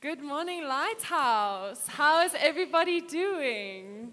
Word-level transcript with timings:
Good 0.00 0.22
morning, 0.22 0.62
Lighthouse. 0.62 1.88
How 1.88 2.24
is 2.24 2.32
everybody 2.38 3.00
doing? 3.00 4.12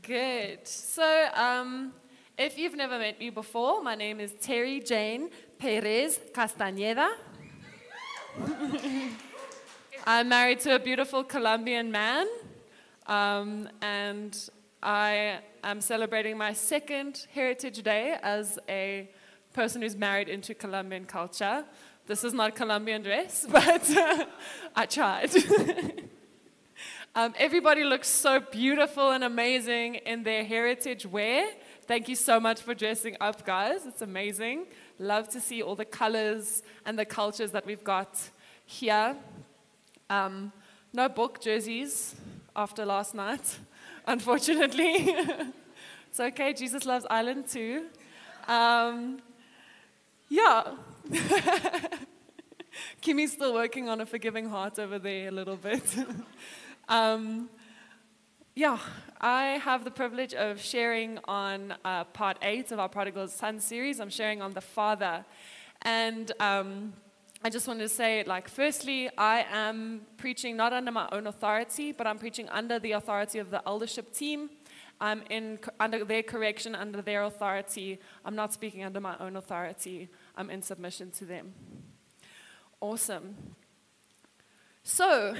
Good. 0.00 0.60
So, 0.62 1.26
um, 1.34 1.92
if 2.38 2.56
you've 2.56 2.76
never 2.76 3.00
met 3.00 3.18
me 3.18 3.30
before, 3.30 3.82
my 3.82 3.96
name 3.96 4.20
is 4.20 4.30
Teri 4.34 4.86
Jane 4.86 5.28
Perez 5.58 6.20
Castañeda. 6.32 7.10
I'm 10.06 10.28
married 10.28 10.60
to 10.60 10.76
a 10.76 10.78
beautiful 10.78 11.24
Colombian 11.24 11.90
man, 11.90 12.28
um, 13.08 13.68
and 13.80 14.38
I 14.84 15.40
am 15.64 15.80
celebrating 15.80 16.38
my 16.38 16.52
second 16.52 17.26
Heritage 17.34 17.82
Day 17.82 18.18
as 18.22 18.56
a 18.68 19.10
person 19.52 19.82
who's 19.82 19.96
married 19.96 20.28
into 20.28 20.54
Colombian 20.54 21.06
culture. 21.06 21.64
This 22.04 22.24
is 22.24 22.34
not 22.34 22.56
Colombian 22.56 23.02
dress, 23.02 23.46
but 23.50 23.88
uh, 23.96 24.24
I 24.74 24.86
tried. 24.86 25.30
um, 27.14 27.32
everybody 27.38 27.84
looks 27.84 28.08
so 28.08 28.40
beautiful 28.40 29.10
and 29.10 29.22
amazing 29.22 29.96
in 29.96 30.24
their 30.24 30.44
heritage 30.44 31.06
wear. 31.06 31.48
Thank 31.86 32.08
you 32.08 32.16
so 32.16 32.40
much 32.40 32.60
for 32.60 32.74
dressing 32.74 33.16
up, 33.20 33.46
guys. 33.46 33.86
It's 33.86 34.02
amazing. 34.02 34.66
Love 34.98 35.28
to 35.28 35.40
see 35.40 35.62
all 35.62 35.76
the 35.76 35.84
colors 35.84 36.64
and 36.84 36.98
the 36.98 37.04
cultures 37.04 37.52
that 37.52 37.64
we've 37.66 37.84
got 37.84 38.18
here. 38.66 39.16
Um, 40.10 40.52
no 40.92 41.08
Bok 41.08 41.40
jerseys 41.40 42.16
after 42.56 42.84
last 42.84 43.14
night, 43.14 43.58
unfortunately. 44.06 45.14
it's 46.08 46.18
okay, 46.18 46.52
Jesus 46.52 46.84
loves 46.84 47.06
Ireland 47.08 47.48
too. 47.48 47.86
Um, 48.48 49.22
yeah. 50.32 50.76
Kimmy's 53.02 53.32
still 53.32 53.52
working 53.52 53.90
on 53.90 54.00
a 54.00 54.06
forgiving 54.06 54.48
heart 54.48 54.78
over 54.78 54.98
there 54.98 55.28
a 55.28 55.30
little 55.30 55.56
bit. 55.56 55.82
um, 56.88 57.50
yeah, 58.54 58.78
I 59.20 59.60
have 59.62 59.84
the 59.84 59.90
privilege 59.90 60.32
of 60.32 60.58
sharing 60.58 61.18
on 61.28 61.74
uh, 61.84 62.04
part 62.04 62.38
eight 62.40 62.72
of 62.72 62.78
our 62.78 62.88
Prodigal 62.88 63.28
Son 63.28 63.60
series. 63.60 64.00
I'm 64.00 64.08
sharing 64.08 64.40
on 64.40 64.52
the 64.52 64.62
Father. 64.62 65.26
And 65.82 66.32
um, 66.40 66.94
I 67.44 67.50
just 67.50 67.68
wanted 67.68 67.82
to 67.82 67.90
say, 67.90 68.24
like, 68.26 68.48
firstly, 68.48 69.10
I 69.18 69.44
am 69.52 70.02
preaching 70.16 70.56
not 70.56 70.72
under 70.72 70.92
my 70.92 71.10
own 71.12 71.26
authority, 71.26 71.92
but 71.92 72.06
I'm 72.06 72.18
preaching 72.18 72.48
under 72.48 72.78
the 72.78 72.92
authority 72.92 73.38
of 73.38 73.50
the 73.50 73.62
eldership 73.66 74.14
team. 74.14 74.48
I'm 75.02 75.24
in 75.30 75.58
under 75.80 76.04
their 76.04 76.22
correction, 76.22 76.76
under 76.76 77.02
their 77.02 77.24
authority. 77.24 77.98
I'm 78.24 78.36
not 78.36 78.52
speaking 78.52 78.84
under 78.84 79.00
my 79.00 79.16
own 79.18 79.34
authority. 79.34 80.08
I'm 80.36 80.50
in 80.50 80.62
submission 80.62 81.10
to 81.12 81.24
them. 81.24 81.52
Awesome. 82.80 83.36
So, 84.82 85.34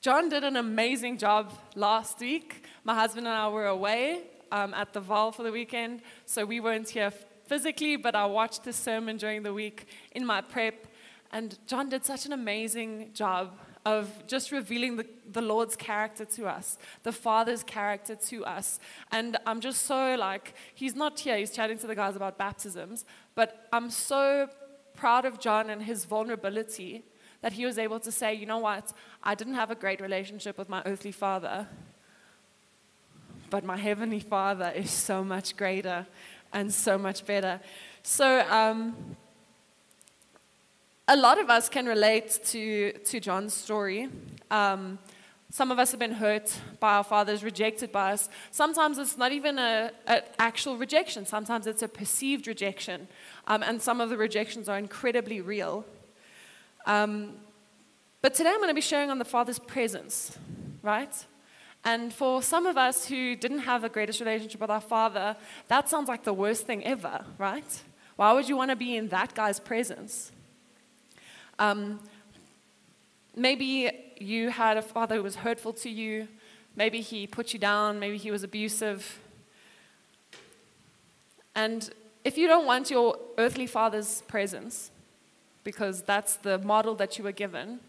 John 0.00 0.28
did 0.28 0.44
an 0.44 0.56
amazing 0.56 1.18
job 1.18 1.52
last 1.74 2.20
week. 2.20 2.64
My 2.84 2.94
husband 2.94 3.26
and 3.26 3.34
I 3.34 3.48
were 3.48 3.66
away 3.66 4.22
um, 4.52 4.72
at 4.74 4.92
the 4.92 5.00
Val 5.00 5.32
for 5.32 5.42
the 5.42 5.52
weekend, 5.52 6.02
so 6.24 6.44
we 6.44 6.60
weren't 6.60 6.88
here 6.88 7.12
physically, 7.46 7.96
but 7.96 8.14
I 8.14 8.26
watched 8.26 8.64
the 8.64 8.72
sermon 8.72 9.16
during 9.16 9.42
the 9.42 9.52
week 9.52 9.86
in 10.12 10.24
my 10.24 10.40
prep. 10.40 10.86
And 11.32 11.58
John 11.66 11.88
did 11.88 12.04
such 12.04 12.26
an 12.26 12.32
amazing 12.32 13.10
job 13.12 13.58
of 13.84 14.26
just 14.26 14.52
revealing 14.52 14.96
the, 14.96 15.06
the 15.32 15.40
Lord's 15.40 15.74
character 15.74 16.24
to 16.24 16.46
us, 16.46 16.78
the 17.04 17.12
Father's 17.12 17.62
character 17.62 18.14
to 18.14 18.44
us. 18.44 18.78
And 19.12 19.36
I'm 19.46 19.60
just 19.60 19.82
so 19.82 20.14
like, 20.14 20.54
he's 20.74 20.94
not 20.94 21.18
here, 21.18 21.38
he's 21.38 21.50
chatting 21.50 21.78
to 21.78 21.86
the 21.86 21.94
guys 21.94 22.14
about 22.16 22.36
baptisms, 22.38 23.04
but 23.38 23.68
I'm 23.72 23.88
so 23.88 24.48
proud 24.96 25.24
of 25.24 25.38
John 25.38 25.70
and 25.70 25.80
his 25.80 26.04
vulnerability 26.04 27.04
that 27.40 27.52
he 27.52 27.64
was 27.66 27.78
able 27.78 28.00
to 28.00 28.10
say, 28.10 28.34
you 28.34 28.46
know 28.46 28.58
what, 28.58 28.92
I 29.22 29.36
didn't 29.36 29.54
have 29.54 29.70
a 29.70 29.76
great 29.76 30.00
relationship 30.00 30.58
with 30.58 30.68
my 30.68 30.82
earthly 30.84 31.12
father, 31.12 31.68
but 33.48 33.62
my 33.62 33.76
heavenly 33.76 34.18
father 34.18 34.72
is 34.74 34.90
so 34.90 35.22
much 35.22 35.56
greater 35.56 36.04
and 36.52 36.74
so 36.74 36.98
much 36.98 37.24
better. 37.24 37.60
So, 38.02 38.44
um, 38.50 38.96
a 41.06 41.16
lot 41.16 41.40
of 41.40 41.48
us 41.48 41.68
can 41.68 41.86
relate 41.86 42.40
to, 42.46 42.90
to 43.04 43.20
John's 43.20 43.54
story. 43.54 44.08
Um, 44.50 44.98
some 45.50 45.70
of 45.70 45.78
us 45.78 45.90
have 45.92 46.00
been 46.00 46.12
hurt 46.12 46.60
by 46.78 46.94
our 46.94 47.04
fathers, 47.04 47.42
rejected 47.42 47.90
by 47.90 48.12
us. 48.12 48.28
Sometimes 48.50 48.98
it's 48.98 49.16
not 49.16 49.32
even 49.32 49.58
an 49.58 49.90
actual 50.38 50.76
rejection, 50.76 51.24
sometimes 51.24 51.66
it's 51.66 51.82
a 51.82 51.88
perceived 51.88 52.46
rejection. 52.46 53.08
Um, 53.46 53.62
and 53.62 53.80
some 53.80 54.00
of 54.00 54.10
the 54.10 54.16
rejections 54.16 54.68
are 54.68 54.78
incredibly 54.78 55.40
real. 55.40 55.86
Um, 56.84 57.34
but 58.20 58.34
today 58.34 58.50
I'm 58.50 58.58
going 58.58 58.68
to 58.68 58.74
be 58.74 58.80
sharing 58.80 59.10
on 59.10 59.18
the 59.18 59.24
Father's 59.24 59.58
presence, 59.58 60.36
right? 60.82 61.14
And 61.84 62.12
for 62.12 62.42
some 62.42 62.66
of 62.66 62.76
us 62.76 63.06
who 63.06 63.34
didn't 63.36 63.60
have 63.60 63.82
the 63.82 63.88
greatest 63.88 64.20
relationship 64.20 64.60
with 64.60 64.70
our 64.70 64.80
Father, 64.80 65.36
that 65.68 65.88
sounds 65.88 66.08
like 66.08 66.24
the 66.24 66.34
worst 66.34 66.66
thing 66.66 66.84
ever, 66.84 67.24
right? 67.38 67.82
Why 68.16 68.32
would 68.32 68.48
you 68.48 68.56
want 68.56 68.70
to 68.70 68.76
be 68.76 68.96
in 68.96 69.08
that 69.08 69.34
guy's 69.34 69.60
presence? 69.60 70.32
Um, 71.58 72.00
maybe 73.38 73.90
you 74.18 74.50
had 74.50 74.76
a 74.76 74.82
father 74.82 75.16
who 75.16 75.22
was 75.22 75.36
hurtful 75.36 75.72
to 75.74 75.88
you. 75.88 76.28
Maybe 76.76 77.00
he 77.00 77.26
put 77.26 77.52
you 77.52 77.58
down. 77.58 77.98
Maybe 77.98 78.16
he 78.16 78.30
was 78.30 78.42
abusive. 78.42 79.20
And 81.54 81.90
if 82.24 82.36
you 82.36 82.46
don't 82.46 82.66
want 82.66 82.90
your 82.90 83.16
earthly 83.38 83.66
father's 83.66 84.22
presence, 84.22 84.90
because 85.64 86.02
that's 86.02 86.36
the 86.36 86.58
model 86.58 86.94
that 86.96 87.18
you 87.18 87.24
were 87.24 87.32
given, 87.32 87.80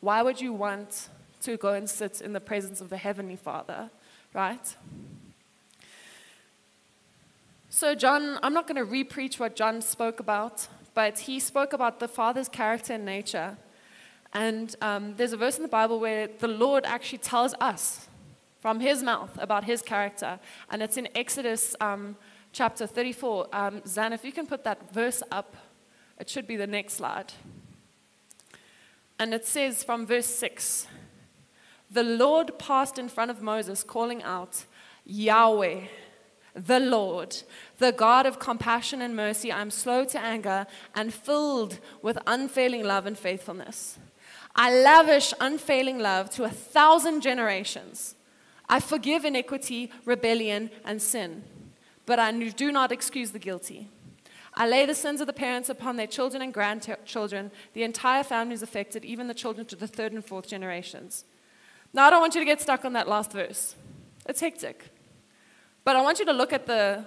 why 0.00 0.22
would 0.22 0.40
you 0.40 0.52
want 0.52 1.08
to 1.42 1.56
go 1.56 1.72
and 1.72 1.88
sit 1.88 2.20
in 2.20 2.32
the 2.32 2.40
presence 2.40 2.80
of 2.80 2.90
the 2.90 2.96
Heavenly 2.96 3.36
Father, 3.36 3.90
right? 4.34 4.76
So, 7.70 7.94
John, 7.94 8.38
I'm 8.42 8.52
not 8.52 8.66
going 8.66 8.84
to 8.84 8.90
repreach 8.90 9.38
what 9.38 9.56
John 9.56 9.80
spoke 9.82 10.20
about 10.20 10.68
but 10.98 11.20
he 11.20 11.38
spoke 11.38 11.72
about 11.72 12.00
the 12.00 12.08
Father's 12.08 12.48
character 12.48 12.94
and 12.94 13.04
nature. 13.04 13.56
And 14.32 14.74
um, 14.80 15.14
there's 15.16 15.32
a 15.32 15.36
verse 15.36 15.56
in 15.56 15.62
the 15.62 15.68
Bible 15.68 16.00
where 16.00 16.28
the 16.38 16.48
Lord 16.48 16.84
actually 16.84 17.18
tells 17.18 17.54
us 17.60 18.08
from 18.60 18.80
his 18.80 19.02
mouth 19.02 19.36
about 19.40 19.64
his 19.64 19.82
character. 19.82 20.38
And 20.70 20.82
it's 20.82 20.96
in 20.96 21.08
Exodus 21.14 21.74
um, 21.80 22.16
chapter 22.52 22.86
34. 22.86 23.48
Um, 23.52 23.82
Zan, 23.86 24.12
if 24.12 24.24
you 24.24 24.32
can 24.32 24.46
put 24.46 24.64
that 24.64 24.92
verse 24.92 25.22
up, 25.30 25.56
it 26.18 26.28
should 26.28 26.46
be 26.46 26.56
the 26.56 26.66
next 26.66 26.94
slide. 26.94 27.32
And 29.18 29.32
it 29.32 29.46
says 29.46 29.82
from 29.82 30.06
verse 30.06 30.26
6 30.26 30.86
The 31.90 32.02
Lord 32.02 32.58
passed 32.58 32.98
in 32.98 33.08
front 33.08 33.30
of 33.30 33.42
Moses, 33.42 33.82
calling 33.82 34.22
out, 34.22 34.64
Yahweh 35.04 35.86
the 36.54 36.80
Lord, 36.80 37.36
the 37.78 37.92
God 37.92 38.26
of 38.26 38.38
compassion 38.38 39.00
and 39.00 39.14
mercy. 39.14 39.52
I'm 39.52 39.70
slow 39.70 40.04
to 40.06 40.20
anger 40.20 40.66
and 40.94 41.14
filled 41.14 41.78
with 42.02 42.18
unfailing 42.26 42.84
love 42.84 43.06
and 43.06 43.16
faithfulness. 43.16 43.98
I 44.60 44.74
lavish 44.74 45.32
unfailing 45.40 46.00
love 46.00 46.30
to 46.30 46.42
a 46.42 46.50
thousand 46.50 47.20
generations. 47.20 48.16
I 48.68 48.80
forgive 48.80 49.24
iniquity, 49.24 49.92
rebellion, 50.04 50.70
and 50.84 51.00
sin, 51.00 51.44
but 52.06 52.18
I 52.18 52.32
do 52.32 52.72
not 52.72 52.90
excuse 52.90 53.30
the 53.30 53.38
guilty. 53.38 53.88
I 54.54 54.66
lay 54.66 54.84
the 54.84 54.96
sins 54.96 55.20
of 55.20 55.28
the 55.28 55.32
parents 55.32 55.68
upon 55.68 55.96
their 55.96 56.08
children 56.08 56.42
and 56.42 56.52
grandchildren. 56.52 57.52
The 57.72 57.84
entire 57.84 58.24
family 58.24 58.54
is 58.54 58.62
affected, 58.62 59.04
even 59.04 59.28
the 59.28 59.32
children 59.32 59.64
to 59.66 59.76
the 59.76 59.86
third 59.86 60.12
and 60.12 60.24
fourth 60.24 60.48
generations. 60.48 61.24
Now, 61.92 62.08
I 62.08 62.10
don't 62.10 62.20
want 62.20 62.34
you 62.34 62.40
to 62.40 62.44
get 62.44 62.60
stuck 62.60 62.84
on 62.84 62.94
that 62.94 63.08
last 63.08 63.30
verse. 63.30 63.76
It's 64.26 64.40
hectic. 64.40 64.90
But 65.84 65.94
I 65.94 66.02
want 66.02 66.18
you 66.18 66.24
to 66.24 66.32
look 66.32 66.52
at 66.52 66.66
the, 66.66 67.06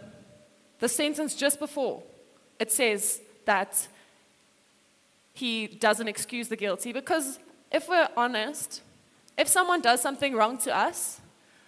the 0.79 0.88
sentence 0.88 1.35
just 1.35 1.59
before. 1.59 2.01
It 2.59 2.72
says 2.72 3.19
that 3.44 3.89
he 5.34 5.68
doesn't 5.68 6.08
excuse 6.08 6.47
the 6.47 6.56
guilty 6.56 6.92
because 6.94 7.40
if 7.72 7.88
we're 7.88 8.10
honest, 8.18 8.81
if 9.38 9.48
someone 9.48 9.81
does 9.81 10.01
something 10.01 10.36
wrong 10.36 10.57
to 10.60 10.75
us, 10.75 11.22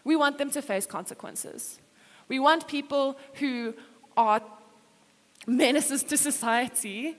we 0.03 0.15
want 0.15 0.37
them 0.37 0.51
to 0.51 0.61
face 0.61 0.85
consequences. 0.85 1.79
We 2.27 2.39
want 2.39 2.67
people 2.67 3.17
who 3.35 3.73
are 4.17 4.41
menaces 5.47 6.03
to 6.03 6.17
society 6.17 7.17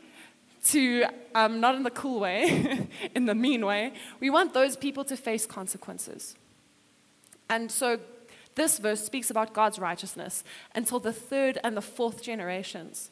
to, 0.67 1.05
um, 1.35 1.61
not 1.61 1.75
in 1.75 1.83
the 1.83 1.91
cool 1.91 2.21
way, 2.21 2.89
in 3.15 3.27
the 3.27 3.35
mean 3.35 3.67
way, 3.67 3.93
we 4.21 4.31
want 4.31 4.55
those 4.55 4.77
people 4.77 5.05
to 5.05 5.17
face 5.17 5.47
consequences. 5.47 6.37
And 7.51 7.71
so 7.71 8.01
this 8.55 8.79
verse 8.79 9.05
speaks 9.05 9.31
about 9.31 9.53
God's 9.53 9.79
righteousness 9.79 10.45
until 10.75 11.01
the 11.01 11.13
third 11.13 11.59
and 11.63 11.77
the 11.77 11.83
fourth 11.83 12.23
generations. 12.23 13.11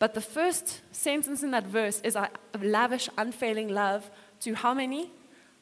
But 0.00 0.14
the 0.14 0.20
first 0.20 0.80
sentence 0.90 1.44
in 1.44 1.52
that 1.52 1.66
verse 1.66 2.00
is 2.00 2.16
I 2.16 2.30
lavish 2.58 3.08
unfailing 3.16 3.68
love 3.68 4.10
to 4.40 4.54
how 4.54 4.74
many? 4.74 5.12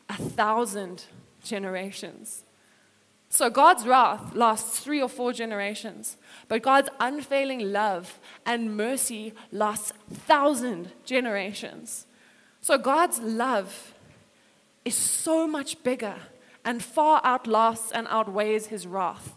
A 0.08 0.14
thousand 0.14 1.04
generations. 1.44 2.44
So 3.30 3.50
God's 3.50 3.86
wrath 3.86 4.34
lasts 4.34 4.78
three 4.78 5.02
or 5.02 5.08
four 5.08 5.32
generations, 5.32 6.16
but 6.46 6.62
God's 6.62 6.88
unfailing 6.98 7.72
love 7.72 8.18
and 8.46 8.76
mercy 8.76 9.34
lasts 9.52 9.92
thousand 10.10 10.92
generations. 11.04 12.06
So 12.62 12.78
God's 12.78 13.18
love 13.18 13.92
is 14.84 14.94
so 14.94 15.46
much 15.46 15.82
bigger 15.82 16.14
and 16.64 16.82
far 16.82 17.20
outlasts 17.24 17.90
and 17.90 18.06
outweighs 18.08 18.66
his 18.66 18.86
wrath. 18.86 19.34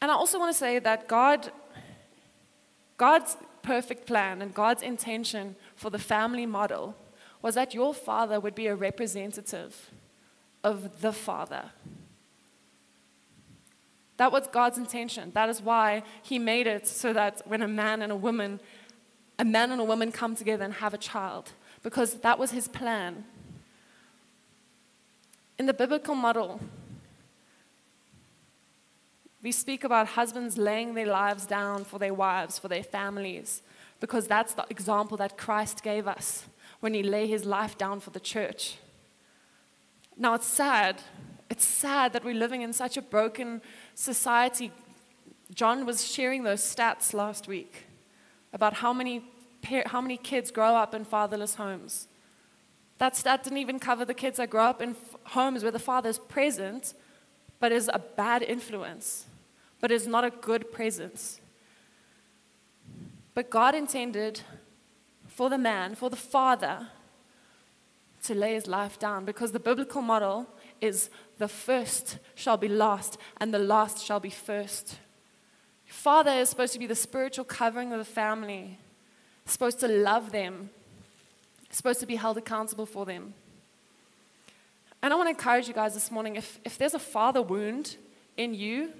And 0.00 0.10
I 0.10 0.14
also 0.14 0.38
want 0.38 0.52
to 0.52 0.58
say 0.58 0.78
that 0.78 1.08
God, 1.08 1.50
God's 2.96 3.36
perfect 3.62 4.06
plan 4.06 4.40
and 4.40 4.54
God's 4.54 4.82
intention 4.82 5.56
for 5.74 5.90
the 5.90 5.98
family 5.98 6.46
model 6.46 6.94
was 7.42 7.54
that 7.54 7.74
your 7.74 7.92
father 7.92 8.40
would 8.40 8.54
be 8.54 8.66
a 8.66 8.74
representative 8.74 9.90
of 10.64 11.00
the 11.00 11.12
Father. 11.12 11.70
That 14.16 14.32
was 14.32 14.46
God's 14.48 14.78
intention. 14.78 15.30
That 15.34 15.48
is 15.48 15.60
why 15.60 16.02
He 16.22 16.38
made 16.38 16.66
it 16.66 16.86
so 16.86 17.12
that 17.12 17.42
when 17.46 17.62
a 17.62 17.68
man 17.68 18.02
and 18.02 18.10
a 18.10 18.16
woman, 18.16 18.60
a 19.38 19.44
man 19.44 19.70
and 19.70 19.80
a 19.80 19.84
woman 19.84 20.10
come 20.10 20.34
together 20.34 20.64
and 20.64 20.74
have 20.74 20.94
a 20.94 20.98
child, 20.98 21.52
because 21.82 22.14
that 22.14 22.38
was 22.38 22.50
His 22.50 22.66
plan. 22.66 23.24
In 25.58 25.66
the 25.66 25.74
biblical 25.74 26.14
model, 26.14 26.60
we 29.46 29.52
speak 29.52 29.84
about 29.84 30.08
husbands 30.08 30.58
laying 30.58 30.94
their 30.94 31.06
lives 31.06 31.46
down 31.46 31.84
for 31.84 32.00
their 32.00 32.12
wives, 32.12 32.58
for 32.58 32.66
their 32.66 32.82
families, 32.82 33.62
because 34.00 34.26
that's 34.26 34.54
the 34.54 34.66
example 34.70 35.16
that 35.16 35.38
Christ 35.38 35.84
gave 35.84 36.08
us 36.08 36.46
when 36.80 36.94
He 36.94 37.04
lay 37.04 37.28
His 37.28 37.44
life 37.44 37.78
down 37.78 38.00
for 38.00 38.10
the 38.10 38.18
church. 38.18 38.78
Now, 40.16 40.34
it's 40.34 40.48
sad. 40.48 41.00
It's 41.48 41.64
sad 41.64 42.12
that 42.12 42.24
we're 42.24 42.34
living 42.34 42.62
in 42.62 42.72
such 42.72 42.96
a 42.96 43.02
broken 43.02 43.62
society. 43.94 44.72
John 45.54 45.86
was 45.86 46.04
sharing 46.04 46.42
those 46.42 46.60
stats 46.60 47.14
last 47.14 47.46
week 47.46 47.84
about 48.52 48.74
how 48.74 48.92
many, 48.92 49.22
how 49.86 50.00
many 50.00 50.16
kids 50.16 50.50
grow 50.50 50.74
up 50.74 50.92
in 50.92 51.04
fatherless 51.04 51.54
homes. 51.54 52.08
That 52.98 53.14
stat 53.14 53.44
didn't 53.44 53.58
even 53.58 53.78
cover 53.78 54.04
the 54.04 54.12
kids 54.12 54.38
that 54.38 54.50
grow 54.50 54.64
up 54.64 54.82
in 54.82 54.96
homes 55.22 55.62
where 55.62 55.70
the 55.70 55.78
father 55.78 56.08
is 56.08 56.18
present, 56.18 56.94
but 57.60 57.70
is 57.70 57.88
a 57.94 58.00
bad 58.00 58.42
influence, 58.42 59.26
but 59.80 59.90
is 59.90 60.06
not 60.06 60.24
a 60.24 60.30
good 60.30 60.72
presence. 60.72 61.40
But 63.34 63.50
God 63.50 63.74
intended 63.74 64.40
for 65.26 65.50
the 65.50 65.58
man, 65.58 65.94
for 65.94 66.08
the 66.08 66.16
father, 66.16 66.88
to 68.24 68.34
lay 68.34 68.54
his 68.54 68.66
life 68.66 68.98
down 68.98 69.24
because 69.24 69.52
the 69.52 69.60
biblical 69.60 70.02
model 70.02 70.46
is 70.80 71.10
the 71.38 71.48
first 71.48 72.18
shall 72.34 72.56
be 72.56 72.68
last 72.68 73.18
and 73.38 73.52
the 73.52 73.58
last 73.58 74.04
shall 74.04 74.20
be 74.20 74.30
first. 74.30 74.96
Father 75.86 76.32
is 76.32 76.48
supposed 76.48 76.72
to 76.72 76.78
be 76.78 76.86
the 76.86 76.94
spiritual 76.94 77.44
covering 77.44 77.92
of 77.92 77.98
the 77.98 78.04
family, 78.04 78.78
supposed 79.44 79.78
to 79.80 79.88
love 79.88 80.32
them, 80.32 80.70
supposed 81.70 82.00
to 82.00 82.06
be 82.06 82.16
held 82.16 82.36
accountable 82.36 82.86
for 82.86 83.06
them. 83.06 83.34
And 85.02 85.12
I 85.12 85.16
want 85.16 85.26
to 85.26 85.30
encourage 85.30 85.68
you 85.68 85.74
guys 85.74 85.94
this 85.94 86.10
morning 86.10 86.36
if, 86.36 86.58
if 86.64 86.78
there's 86.78 86.94
a 86.94 86.98
father 86.98 87.42
wound 87.42 87.96
in 88.36 88.54
you, 88.54 88.92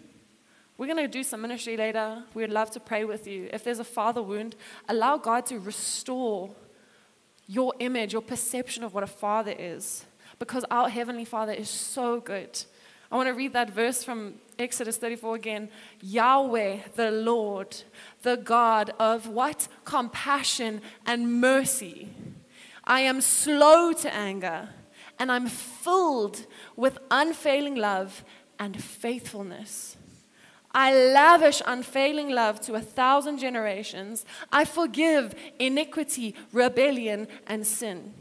we're 0.78 0.86
going 0.86 0.98
to 0.98 1.08
do 1.08 1.22
some 1.22 1.40
ministry 1.40 1.76
later. 1.76 2.22
We 2.34 2.42
would 2.42 2.52
love 2.52 2.70
to 2.72 2.80
pray 2.80 3.04
with 3.04 3.26
you. 3.26 3.48
If 3.52 3.64
there's 3.64 3.78
a 3.78 3.84
father 3.84 4.22
wound, 4.22 4.56
allow 4.88 5.16
God 5.16 5.46
to 5.46 5.58
restore 5.58 6.50
your 7.46 7.72
image, 7.78 8.12
your 8.12 8.22
perception 8.22 8.84
of 8.84 8.92
what 8.92 9.02
a 9.02 9.06
father 9.06 9.54
is, 9.56 10.04
because 10.38 10.64
our 10.70 10.88
Heavenly 10.88 11.24
Father 11.24 11.52
is 11.52 11.70
so 11.70 12.20
good. 12.20 12.64
I 13.10 13.16
want 13.16 13.28
to 13.28 13.34
read 13.34 13.52
that 13.52 13.70
verse 13.70 14.02
from 14.02 14.34
Exodus 14.58 14.96
34 14.96 15.36
again. 15.36 15.68
Yahweh, 16.02 16.78
the 16.96 17.10
Lord, 17.10 17.82
the 18.22 18.36
God 18.36 18.92
of 18.98 19.28
what? 19.28 19.68
Compassion 19.84 20.82
and 21.06 21.40
mercy. 21.40 22.10
I 22.84 23.00
am 23.00 23.20
slow 23.20 23.92
to 23.92 24.12
anger, 24.12 24.70
and 25.18 25.30
I'm 25.30 25.46
filled 25.46 26.46
with 26.74 26.98
unfailing 27.10 27.76
love 27.76 28.24
and 28.58 28.82
faithfulness. 28.82 29.96
I 30.78 30.92
lavish 30.94 31.62
unfailing 31.64 32.28
love 32.28 32.60
to 32.60 32.74
a 32.74 32.82
thousand 32.82 33.38
generations. 33.38 34.26
I 34.52 34.66
forgive 34.66 35.34
iniquity, 35.58 36.34
rebellion, 36.52 37.28
and 37.46 37.66
sin. 37.66 38.12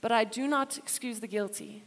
But 0.00 0.12
I 0.12 0.24
do 0.24 0.48
not 0.48 0.78
excuse 0.78 1.20
the 1.20 1.26
guilty. 1.26 1.82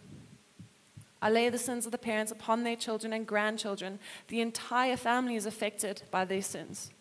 I 1.19 1.31
lay 1.31 1.49
the 1.49 1.57
sins 1.57 1.87
of 1.87 1.91
the 1.91 1.97
parents 1.97 2.31
upon 2.31 2.63
their 2.63 2.75
children 2.75 3.11
and 3.11 3.25
grandchildren. 3.25 3.97
The 4.27 4.39
entire 4.39 4.97
family 4.97 5.35
is 5.35 5.47
affected 5.47 6.03
by 6.11 6.25
their 6.25 6.43
sins, 6.43 6.91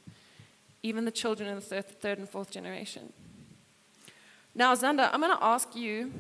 even 0.83 1.05
the 1.05 1.11
children 1.11 1.51
in 1.51 1.57
the 1.57 1.61
third, 1.61 2.01
third 2.01 2.19
and 2.19 2.27
fourth 2.27 2.51
generation. 2.51 3.13
Now, 4.55 4.75
Xander, 4.75 5.11
I'm 5.13 5.21
going 5.21 5.37
to 5.37 5.45
ask 5.45 5.77
you 5.77 6.13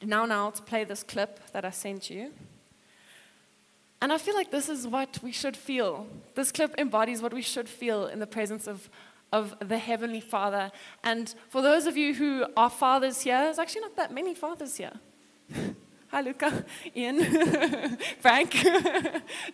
now, 0.00 0.26
now 0.26 0.50
to 0.50 0.62
play 0.62 0.84
this 0.84 1.02
clip 1.02 1.40
that 1.50 1.64
I 1.64 1.70
sent 1.70 2.08
you. 2.08 2.30
And 4.00 4.12
I 4.12 4.18
feel 4.18 4.34
like 4.34 4.50
this 4.50 4.68
is 4.68 4.86
what 4.86 5.18
we 5.22 5.32
should 5.32 5.56
feel. 5.56 6.06
This 6.34 6.52
clip 6.52 6.74
embodies 6.78 7.20
what 7.20 7.34
we 7.34 7.42
should 7.42 7.68
feel 7.68 8.06
in 8.06 8.20
the 8.20 8.26
presence 8.26 8.68
of, 8.68 8.88
of 9.32 9.56
the 9.60 9.78
Heavenly 9.78 10.20
Father. 10.20 10.70
And 11.02 11.34
for 11.48 11.62
those 11.62 11.86
of 11.86 11.96
you 11.96 12.14
who 12.14 12.46
are 12.56 12.70
fathers 12.70 13.22
here, 13.22 13.40
there's 13.42 13.58
actually 13.58 13.82
not 13.82 13.96
that 13.96 14.12
many 14.12 14.34
fathers 14.34 14.76
here. 14.76 14.92
Hi, 16.10 16.22
Luca, 16.22 16.64
Ian, 16.96 17.22
Frank, 18.20 18.56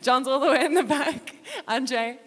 John's 0.02 0.28
all 0.28 0.38
the 0.38 0.50
way 0.50 0.64
in 0.64 0.74
the 0.74 0.84
back, 0.84 1.34
Andre, 1.66 2.18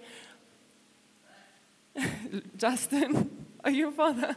Justin, 2.58 3.31
are 3.64 3.72
you 3.72 3.88
a 3.88 3.92
father? 3.92 4.36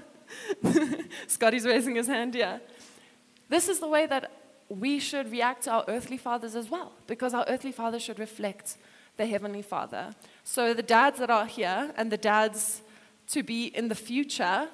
Scotty's 1.27 1.67
raising 1.67 1.97
his 1.97 2.06
hand, 2.06 2.37
yeah. 2.37 2.59
This 3.49 3.69
is 3.69 3.81
the 3.81 3.88
way 3.88 4.06
that 4.06 4.31
we 4.70 5.00
should 5.00 5.31
react 5.31 5.64
to 5.64 5.72
our 5.72 5.84
earthly 5.88 6.17
fathers 6.17 6.55
as 6.55 6.70
well, 6.70 6.93
because 7.06 7.34
our 7.34 7.44
earthly 7.49 7.72
father 7.72 7.99
should 7.99 8.19
reflect 8.19 8.76
the 9.17 9.26
heavenly 9.26 9.62
father. 9.62 10.14
So 10.44 10.72
the 10.72 10.82
dads 10.82 11.19
that 11.19 11.28
are 11.28 11.46
here 11.46 11.93
and 11.96 12.11
the 12.11 12.17
dads 12.17 12.81
to 13.28 13.43
be 13.43 13.67
in 13.67 13.88
the 13.88 13.94
future, 13.94 14.69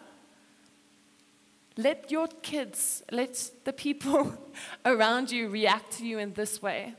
let 1.76 2.10
your 2.10 2.28
kids, 2.42 3.02
let 3.10 3.50
the 3.64 3.72
people 3.72 4.34
around 4.84 5.30
you 5.30 5.48
react 5.48 5.92
to 5.98 6.06
you 6.06 6.18
in 6.18 6.34
this 6.34 6.60
way. 6.60 6.94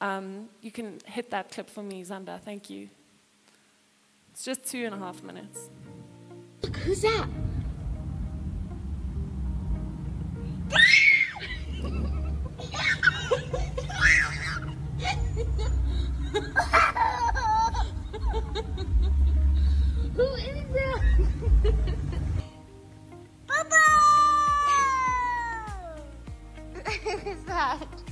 Um, 0.00 0.48
you 0.60 0.70
can 0.70 0.98
hit 1.06 1.30
that 1.30 1.50
clip 1.50 1.70
for 1.70 1.82
me, 1.82 2.04
Xander. 2.04 2.40
Thank 2.40 2.70
you. 2.70 2.88
It's 4.32 4.44
just 4.44 4.66
two 4.66 4.84
and 4.84 4.94
a 4.94 4.98
half 4.98 5.22
minutes. 5.22 5.70
Look, 6.62 6.76
who's 6.76 7.02
that? 7.02 7.28
Who 13.30 13.36
is 20.34 20.64
that? 20.74 21.02
Bubba! 23.46 23.86
Who 27.04 27.30
is 27.30 27.44
that? 27.44 28.09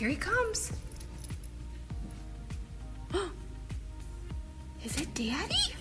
Here 0.00 0.08
he 0.08 0.16
comes. 0.16 0.72
Is 4.82 4.96
it 4.98 5.12
Daddy? 5.12 5.74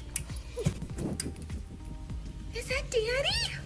Is 2.54 2.68
that 2.68 2.84
Daddy? 2.92 3.59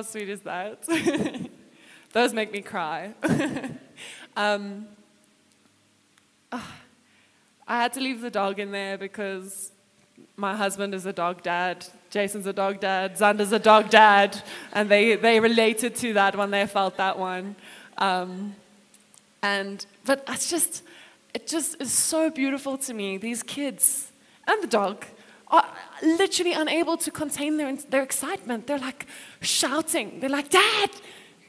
How 0.00 0.04
sweet 0.04 0.30
is 0.30 0.40
that? 0.40 0.88
Those 2.14 2.32
make 2.32 2.50
me 2.50 2.62
cry. 2.62 3.12
um, 4.34 4.86
I 6.50 6.62
had 7.68 7.92
to 7.92 8.00
leave 8.00 8.22
the 8.22 8.30
dog 8.30 8.58
in 8.58 8.72
there 8.72 8.96
because 8.96 9.72
my 10.38 10.56
husband 10.56 10.94
is 10.94 11.04
a 11.04 11.12
dog 11.12 11.42
dad, 11.42 11.84
Jason's 12.08 12.46
a 12.46 12.54
dog 12.54 12.80
dad, 12.80 13.16
Xander's 13.18 13.52
a 13.52 13.58
dog 13.58 13.90
dad, 13.90 14.42
and 14.72 14.88
they, 14.88 15.16
they 15.16 15.38
related 15.38 15.94
to 15.96 16.14
that 16.14 16.34
when 16.34 16.50
they 16.50 16.66
felt 16.66 16.96
that 16.96 17.18
one. 17.18 17.54
Um, 17.98 18.54
and 19.42 19.84
but 20.06 20.24
it's 20.28 20.48
just 20.48 20.82
it 21.34 21.46
just 21.46 21.78
is 21.78 21.92
so 21.92 22.30
beautiful 22.30 22.78
to 22.78 22.94
me. 22.94 23.18
These 23.18 23.42
kids 23.42 24.10
and 24.48 24.62
the 24.62 24.66
dog 24.66 25.04
literally 26.02 26.52
unable 26.52 26.96
to 26.98 27.10
contain 27.10 27.56
their, 27.56 27.74
their 27.76 28.02
excitement. 28.02 28.66
They're 28.66 28.78
like 28.78 29.06
shouting. 29.40 30.20
They're 30.20 30.30
like, 30.30 30.50
Dad, 30.50 30.90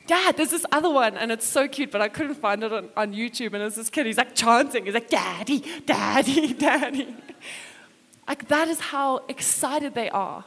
Dad, 0.07 0.37
there's 0.37 0.51
this 0.51 0.65
other 0.71 0.89
one. 0.89 1.17
And 1.17 1.31
it's 1.31 1.45
so 1.45 1.67
cute, 1.67 1.91
but 1.91 2.01
I 2.01 2.09
couldn't 2.09 2.35
find 2.35 2.63
it 2.63 2.73
on, 2.73 2.89
on 2.97 3.13
YouTube. 3.13 3.53
And 3.53 3.63
it's 3.63 3.75
this 3.75 3.89
kid, 3.89 4.05
he's 4.05 4.17
like 4.17 4.35
chanting. 4.35 4.85
He's 4.85 4.93
like, 4.93 5.09
Daddy, 5.09 5.63
Daddy, 5.85 6.53
Daddy. 6.67 7.15
Like, 8.27 8.47
that 8.47 8.67
is 8.67 8.79
how 8.79 9.17
excited 9.27 9.93
they 9.93 10.09
are. 10.09 10.45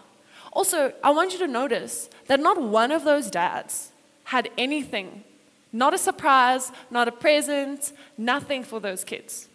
Also, 0.52 0.92
I 1.02 1.10
want 1.10 1.32
you 1.32 1.38
to 1.40 1.48
notice 1.48 2.08
that 2.26 2.40
not 2.40 2.62
one 2.62 2.92
of 2.92 3.04
those 3.04 3.30
dads 3.30 3.90
had 4.24 4.48
anything, 4.56 5.24
not 5.72 5.92
a 5.92 5.98
surprise, 5.98 6.70
not 6.90 7.08
a 7.08 7.12
present, 7.12 7.92
nothing 8.16 8.62
for 8.62 8.80
those 8.80 9.04
kids. 9.04 9.48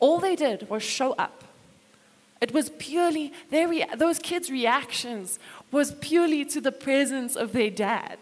All 0.00 0.18
they 0.18 0.34
did 0.34 0.68
was 0.70 0.82
show 0.82 1.12
up. 1.12 1.44
It 2.40 2.52
was 2.52 2.70
purely, 2.78 3.32
their 3.50 3.68
rea- 3.68 3.96
those 3.96 4.18
kids' 4.18 4.50
reactions 4.50 5.38
was 5.72 5.92
purely 6.00 6.44
to 6.46 6.60
the 6.60 6.72
presence 6.72 7.36
of 7.36 7.52
their 7.52 7.70
dad. 7.70 8.18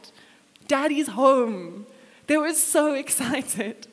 Daddy's 0.67 1.09
home. 1.09 1.87
They 2.27 2.37
were 2.37 2.55
so 2.55 2.95
excited. 3.05 3.87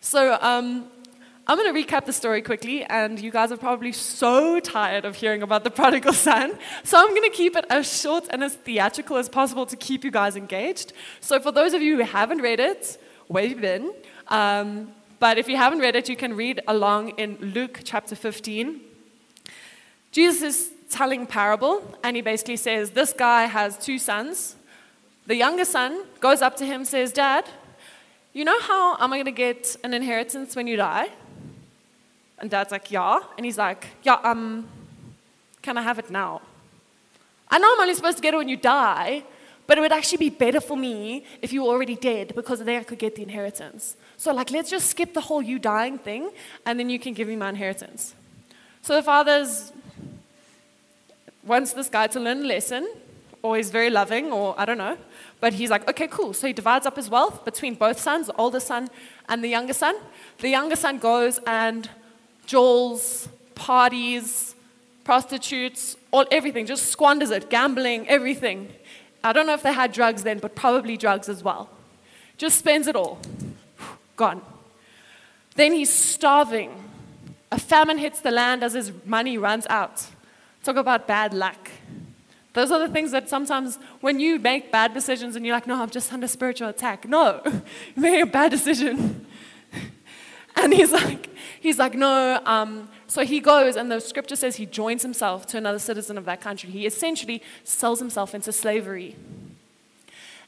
So, 0.00 0.38
um, 0.40 0.90
I'm 1.50 1.56
going 1.56 1.72
to 1.72 1.82
recap 1.82 2.04
the 2.04 2.12
story 2.12 2.42
quickly, 2.42 2.84
and 2.84 3.18
you 3.18 3.30
guys 3.30 3.50
are 3.50 3.56
probably 3.56 3.90
so 3.92 4.60
tired 4.60 5.06
of 5.06 5.16
hearing 5.16 5.42
about 5.42 5.64
the 5.64 5.70
prodigal 5.80 6.12
son. 6.12 6.58
So 6.84 6.98
I'm 6.98 7.08
going 7.08 7.22
to 7.22 7.34
keep 7.34 7.56
it 7.56 7.64
as 7.70 8.00
short 8.00 8.26
and 8.28 8.44
as 8.44 8.54
theatrical 8.56 9.16
as 9.16 9.30
possible 9.30 9.64
to 9.64 9.74
keep 9.74 10.04
you 10.04 10.10
guys 10.10 10.36
engaged. 10.36 10.92
So 11.22 11.40
for 11.40 11.50
those 11.50 11.72
of 11.72 11.80
you 11.80 11.96
who 11.96 12.02
haven't 12.02 12.42
read 12.42 12.60
it, 12.60 13.00
where 13.28 13.44
have 13.44 13.52
you 13.52 13.62
been? 13.62 13.94
Um, 14.28 14.92
but 15.20 15.38
if 15.38 15.48
you 15.48 15.56
haven't 15.56 15.78
read 15.78 15.96
it, 15.96 16.10
you 16.10 16.16
can 16.16 16.36
read 16.36 16.60
along 16.68 17.10
in 17.16 17.38
Luke 17.40 17.80
chapter 17.82 18.14
15. 18.14 18.82
Jesus 20.18 20.42
is 20.42 20.70
telling 20.90 21.28
parable, 21.28 21.80
and 22.02 22.16
he 22.16 22.22
basically 22.22 22.56
says, 22.56 22.90
This 22.90 23.12
guy 23.12 23.44
has 23.44 23.78
two 23.78 24.00
sons. 24.00 24.56
The 25.28 25.36
younger 25.36 25.64
son 25.64 26.06
goes 26.18 26.42
up 26.42 26.56
to 26.56 26.66
him 26.66 26.84
says, 26.84 27.12
Dad, 27.12 27.44
you 28.32 28.44
know 28.44 28.58
how 28.58 28.96
am 28.98 29.12
I 29.12 29.18
going 29.18 29.26
to 29.26 29.30
get 29.30 29.76
an 29.84 29.94
inheritance 29.94 30.56
when 30.56 30.66
you 30.66 30.76
die? 30.76 31.06
And 32.40 32.50
dad's 32.50 32.72
like, 32.72 32.90
Yeah. 32.90 33.20
And 33.36 33.46
he's 33.46 33.58
like, 33.58 33.86
Yeah, 34.02 34.18
um, 34.24 34.66
can 35.62 35.78
I 35.78 35.82
have 35.82 36.00
it 36.00 36.10
now? 36.10 36.42
I 37.48 37.60
know 37.60 37.72
I'm 37.74 37.80
only 37.82 37.94
supposed 37.94 38.16
to 38.16 38.22
get 38.22 38.34
it 38.34 38.38
when 38.38 38.48
you 38.48 38.56
die, 38.56 39.22
but 39.68 39.78
it 39.78 39.82
would 39.82 39.92
actually 39.92 40.18
be 40.18 40.30
better 40.30 40.60
for 40.60 40.76
me 40.76 41.24
if 41.42 41.52
you 41.52 41.62
were 41.62 41.68
already 41.68 41.94
dead 41.94 42.34
because 42.34 42.58
then 42.58 42.80
I 42.80 42.82
could 42.82 42.98
get 42.98 43.14
the 43.14 43.22
inheritance. 43.22 43.96
So, 44.16 44.34
like, 44.34 44.50
let's 44.50 44.68
just 44.68 44.90
skip 44.90 45.14
the 45.14 45.20
whole 45.20 45.42
you 45.42 45.60
dying 45.60 45.96
thing 45.96 46.32
and 46.66 46.76
then 46.76 46.90
you 46.90 46.98
can 46.98 47.14
give 47.14 47.28
me 47.28 47.36
my 47.36 47.50
inheritance. 47.50 48.16
So 48.82 48.94
the 48.94 49.02
father's 49.02 49.72
wants 51.44 51.72
this 51.72 51.88
guy 51.88 52.06
to 52.08 52.20
learn 52.20 52.42
a 52.42 52.46
lesson, 52.46 52.88
or 53.42 53.56
he's 53.56 53.70
very 53.70 53.90
loving, 53.90 54.32
or 54.32 54.54
I 54.58 54.64
don't 54.64 54.78
know. 54.78 54.98
But 55.40 55.54
he's 55.54 55.70
like, 55.70 55.88
okay, 55.88 56.08
cool. 56.08 56.32
So 56.32 56.46
he 56.46 56.52
divides 56.52 56.86
up 56.86 56.96
his 56.96 57.08
wealth 57.08 57.44
between 57.44 57.74
both 57.74 58.00
sons, 58.00 58.26
the 58.26 58.34
older 58.36 58.60
son 58.60 58.88
and 59.28 59.42
the 59.42 59.48
younger 59.48 59.72
son. 59.72 59.94
The 60.38 60.48
younger 60.48 60.76
son 60.76 60.98
goes 60.98 61.38
and 61.46 61.88
jewels, 62.46 63.28
parties, 63.54 64.54
prostitutes, 65.04 65.96
all 66.10 66.26
everything, 66.30 66.66
just 66.66 66.86
squanders 66.86 67.30
it, 67.30 67.48
gambling, 67.50 68.08
everything. 68.08 68.72
I 69.22 69.32
don't 69.32 69.46
know 69.46 69.54
if 69.54 69.62
they 69.62 69.72
had 69.72 69.92
drugs 69.92 70.22
then, 70.22 70.38
but 70.38 70.54
probably 70.54 70.96
drugs 70.96 71.28
as 71.28 71.42
well. 71.42 71.70
Just 72.36 72.58
spends 72.58 72.86
it 72.86 72.96
all. 72.96 73.18
Gone. 74.16 74.42
Then 75.54 75.72
he's 75.72 75.90
starving. 75.90 76.70
A 77.50 77.58
famine 77.58 77.98
hits 77.98 78.20
the 78.20 78.30
land 78.30 78.62
as 78.62 78.74
his 78.74 78.92
money 79.04 79.38
runs 79.38 79.66
out. 79.68 80.06
Talk 80.68 80.76
about 80.76 81.06
bad 81.06 81.32
luck. 81.32 81.70
Those 82.52 82.70
are 82.70 82.78
the 82.78 82.92
things 82.92 83.10
that 83.12 83.26
sometimes 83.26 83.78
when 84.02 84.20
you 84.20 84.38
make 84.38 84.70
bad 84.70 84.92
decisions 84.92 85.34
and 85.34 85.46
you're 85.46 85.56
like, 85.56 85.66
no, 85.66 85.80
I'm 85.80 85.88
just 85.88 86.12
under 86.12 86.28
spiritual 86.28 86.68
attack. 86.68 87.08
No, 87.08 87.40
you 87.46 87.62
made 88.02 88.20
a 88.20 88.26
bad 88.26 88.50
decision. 88.50 89.24
And 90.56 90.74
he's 90.74 90.92
like, 90.92 91.30
he's 91.60 91.78
like, 91.78 91.94
no. 91.94 92.42
Um, 92.44 92.90
so 93.06 93.24
he 93.24 93.40
goes, 93.40 93.76
and 93.76 93.90
the 93.90 94.00
scripture 94.00 94.36
says 94.36 94.56
he 94.56 94.66
joins 94.66 95.02
himself 95.02 95.46
to 95.46 95.56
another 95.56 95.78
citizen 95.78 96.18
of 96.18 96.26
that 96.26 96.42
country. 96.42 96.68
He 96.68 96.84
essentially 96.84 97.42
sells 97.64 97.98
himself 97.98 98.34
into 98.34 98.52
slavery. 98.52 99.16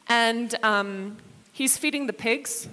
And 0.06 0.54
um, 0.62 1.16
he's 1.52 1.78
feeding 1.78 2.08
the 2.08 2.12
pigs. 2.12 2.68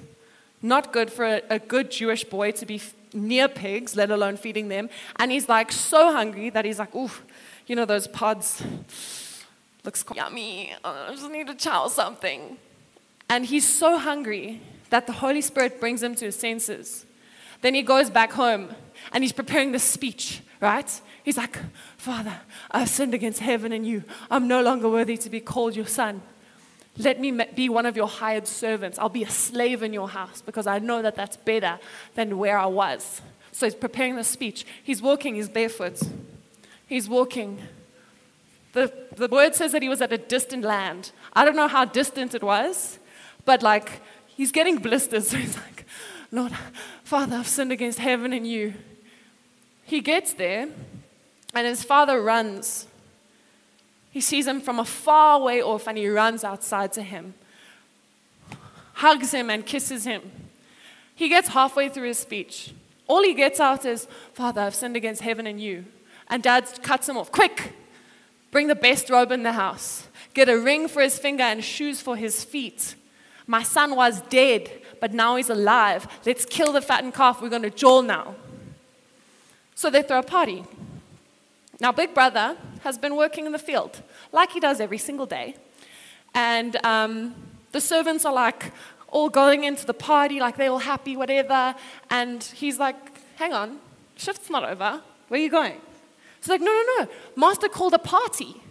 Not 0.61 0.91
good 0.91 1.11
for 1.13 1.25
a, 1.25 1.41
a 1.49 1.59
good 1.59 1.91
Jewish 1.91 2.23
boy 2.23 2.51
to 2.53 2.65
be 2.65 2.75
f- 2.75 2.95
near 3.13 3.47
pigs, 3.47 3.95
let 3.95 4.11
alone 4.11 4.37
feeding 4.37 4.67
them. 4.67 4.89
And 5.17 5.31
he's 5.31 5.47
like 5.47 5.71
so 5.71 6.11
hungry 6.11 6.49
that 6.49 6.65
he's 6.65 6.79
like, 6.79 6.93
ooh, 6.95 7.11
you 7.67 7.75
know, 7.75 7.85
those 7.85 8.07
pods 8.07 8.63
looks 9.83 10.03
yummy. 10.15 10.73
Uh, 10.83 11.07
I 11.09 11.11
just 11.11 11.29
need 11.29 11.47
to 11.47 11.55
chow 11.55 11.87
something. 11.87 12.57
And 13.29 13.45
he's 13.45 13.67
so 13.67 13.97
hungry 13.97 14.61
that 14.89 15.05
the 15.05 15.13
Holy 15.13 15.41
Spirit 15.41 15.79
brings 15.79 16.01
him 16.01 16.15
to 16.15 16.25
his 16.25 16.37
senses. 16.37 17.05
Then 17.61 17.73
he 17.73 17.81
goes 17.81 18.09
back 18.09 18.31
home 18.31 18.69
and 19.11 19.23
he's 19.23 19.33
preparing 19.33 19.73
the 19.73 19.79
speech, 19.79 20.41
right? 20.61 20.89
He's 21.23 21.37
like, 21.37 21.57
Father, 21.97 22.39
I've 22.71 22.89
sinned 22.89 23.13
against 23.13 23.39
heaven 23.39 23.71
and 23.73 23.85
you. 23.85 24.03
I'm 24.31 24.47
no 24.47 24.61
longer 24.61 24.87
worthy 24.87 25.17
to 25.17 25.29
be 25.29 25.41
called 25.41 25.75
your 25.75 25.87
son. 25.87 26.21
Let 26.97 27.19
me 27.19 27.31
be 27.53 27.69
one 27.69 27.85
of 27.85 27.97
your 27.97 28.07
hired 28.07 28.47
servants. 28.47 28.97
I'll 28.97 29.09
be 29.09 29.23
a 29.23 29.29
slave 29.29 29.83
in 29.83 29.93
your 29.93 30.09
house 30.09 30.41
because 30.41 30.67
I 30.67 30.79
know 30.79 31.01
that 31.01 31.15
that's 31.15 31.37
better 31.37 31.79
than 32.15 32.37
where 32.37 32.57
I 32.57 32.65
was. 32.65 33.21
So 33.51 33.65
he's 33.65 33.75
preparing 33.75 34.15
the 34.15 34.23
speech. 34.23 34.65
He's 34.83 35.01
walking, 35.01 35.35
he's 35.35 35.49
barefoot. 35.49 35.99
He's 36.87 37.07
walking. 37.09 37.59
The, 38.73 38.91
the 39.15 39.27
word 39.27 39.55
says 39.55 39.71
that 39.73 39.81
he 39.81 39.89
was 39.89 40.01
at 40.01 40.13
a 40.13 40.17
distant 40.17 40.63
land. 40.63 41.11
I 41.33 41.45
don't 41.45 41.55
know 41.55 41.67
how 41.67 41.85
distant 41.85 42.33
it 42.33 42.43
was, 42.43 42.99
but 43.45 43.61
like 43.61 44.01
he's 44.25 44.51
getting 44.51 44.77
blisters. 44.77 45.29
So 45.31 45.37
he's 45.37 45.55
like, 45.57 45.85
Lord, 46.31 46.51
Father, 47.03 47.37
I've 47.37 47.47
sinned 47.47 47.71
against 47.71 47.99
heaven 47.99 48.33
and 48.33 48.47
you. 48.47 48.73
He 49.83 50.01
gets 50.01 50.33
there, 50.33 50.67
and 51.53 51.67
his 51.67 51.83
father 51.83 52.21
runs. 52.21 52.87
He 54.11 54.19
sees 54.19 54.45
him 54.45 54.59
from 54.59 54.79
a 54.79 54.85
far 54.85 55.39
way 55.39 55.61
off, 55.61 55.87
and 55.87 55.97
he 55.97 56.09
runs 56.09 56.43
outside 56.43 56.91
to 56.93 57.01
him, 57.01 57.33
hugs 58.93 59.33
him, 59.33 59.49
and 59.49 59.65
kisses 59.65 60.03
him. 60.03 60.29
He 61.15 61.29
gets 61.29 61.49
halfway 61.49 61.87
through 61.89 62.09
his 62.09 62.19
speech. 62.19 62.73
All 63.07 63.23
he 63.23 63.33
gets 63.33 63.59
out 63.59 63.85
is, 63.85 64.07
Father, 64.33 64.61
I've 64.61 64.75
sinned 64.75 64.95
against 64.95 65.21
heaven 65.21 65.47
and 65.47 65.59
you. 65.59 65.85
And 66.29 66.43
dad 66.43 66.67
cuts 66.83 67.07
him 67.07 67.17
off. 67.17 67.31
Quick, 67.31 67.73
bring 68.51 68.67
the 68.67 68.75
best 68.75 69.09
robe 69.09 69.31
in 69.31 69.43
the 69.43 69.53
house. 69.53 70.07
Get 70.33 70.49
a 70.49 70.57
ring 70.57 70.87
for 70.87 71.01
his 71.01 71.17
finger 71.17 71.43
and 71.43 71.63
shoes 71.63 72.01
for 72.01 72.15
his 72.15 72.43
feet. 72.43 72.95
My 73.47 73.63
son 73.63 73.95
was 73.95 74.21
dead, 74.23 74.69
but 74.99 75.13
now 75.13 75.37
he's 75.37 75.49
alive. 75.49 76.07
Let's 76.25 76.45
kill 76.45 76.73
the 76.73 76.81
fattened 76.81 77.13
calf. 77.13 77.41
We're 77.41 77.49
going 77.49 77.61
to 77.61 77.69
jail 77.69 78.01
now. 78.01 78.35
So 79.73 79.89
they 79.89 80.01
throw 80.01 80.19
a 80.19 80.23
party. 80.23 80.65
Now, 81.79 81.91
Big 81.91 82.13
Brother 82.13 82.57
has 82.81 82.97
been 82.97 83.15
working 83.15 83.45
in 83.45 83.51
the 83.51 83.59
field, 83.59 84.01
like 84.31 84.51
he 84.51 84.59
does 84.59 84.81
every 84.81 84.97
single 84.97 85.25
day. 85.25 85.55
And 86.33 86.75
um, 86.83 87.35
the 87.71 87.81
servants 87.81 88.25
are 88.25 88.33
like 88.33 88.73
all 89.09 89.29
going 89.29 89.63
into 89.63 89.85
the 89.85 89.93
party, 89.93 90.39
like 90.39 90.57
they're 90.57 90.71
all 90.71 90.79
happy, 90.79 91.15
whatever. 91.15 91.75
And 92.09 92.43
he's 92.43 92.79
like, 92.79 92.95
hang 93.37 93.53
on, 93.53 93.79
shift's 94.15 94.49
not 94.49 94.63
over. 94.63 95.01
Where 95.27 95.39
are 95.39 95.43
you 95.43 95.49
going? 95.49 95.79
He's 96.39 96.49
like, 96.49 96.61
no, 96.61 96.71
no, 96.71 97.03
no. 97.03 97.09
Master 97.35 97.67
called 97.67 97.93
a 97.93 97.99
party. 97.99 98.61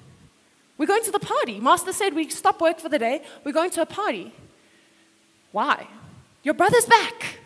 We're 0.78 0.86
going 0.86 1.02
to 1.04 1.10
the 1.10 1.18
party. 1.18 1.58
Master 1.60 1.92
said 1.92 2.14
we 2.14 2.28
stop 2.28 2.60
work 2.60 2.78
for 2.78 2.88
the 2.88 2.98
day. 2.98 3.22
We're 3.44 3.52
going 3.52 3.70
to 3.70 3.82
a 3.82 3.86
party. 3.86 4.32
Why? 5.52 5.86
Your 6.42 6.54
brother's 6.54 6.84
back. 6.84 7.38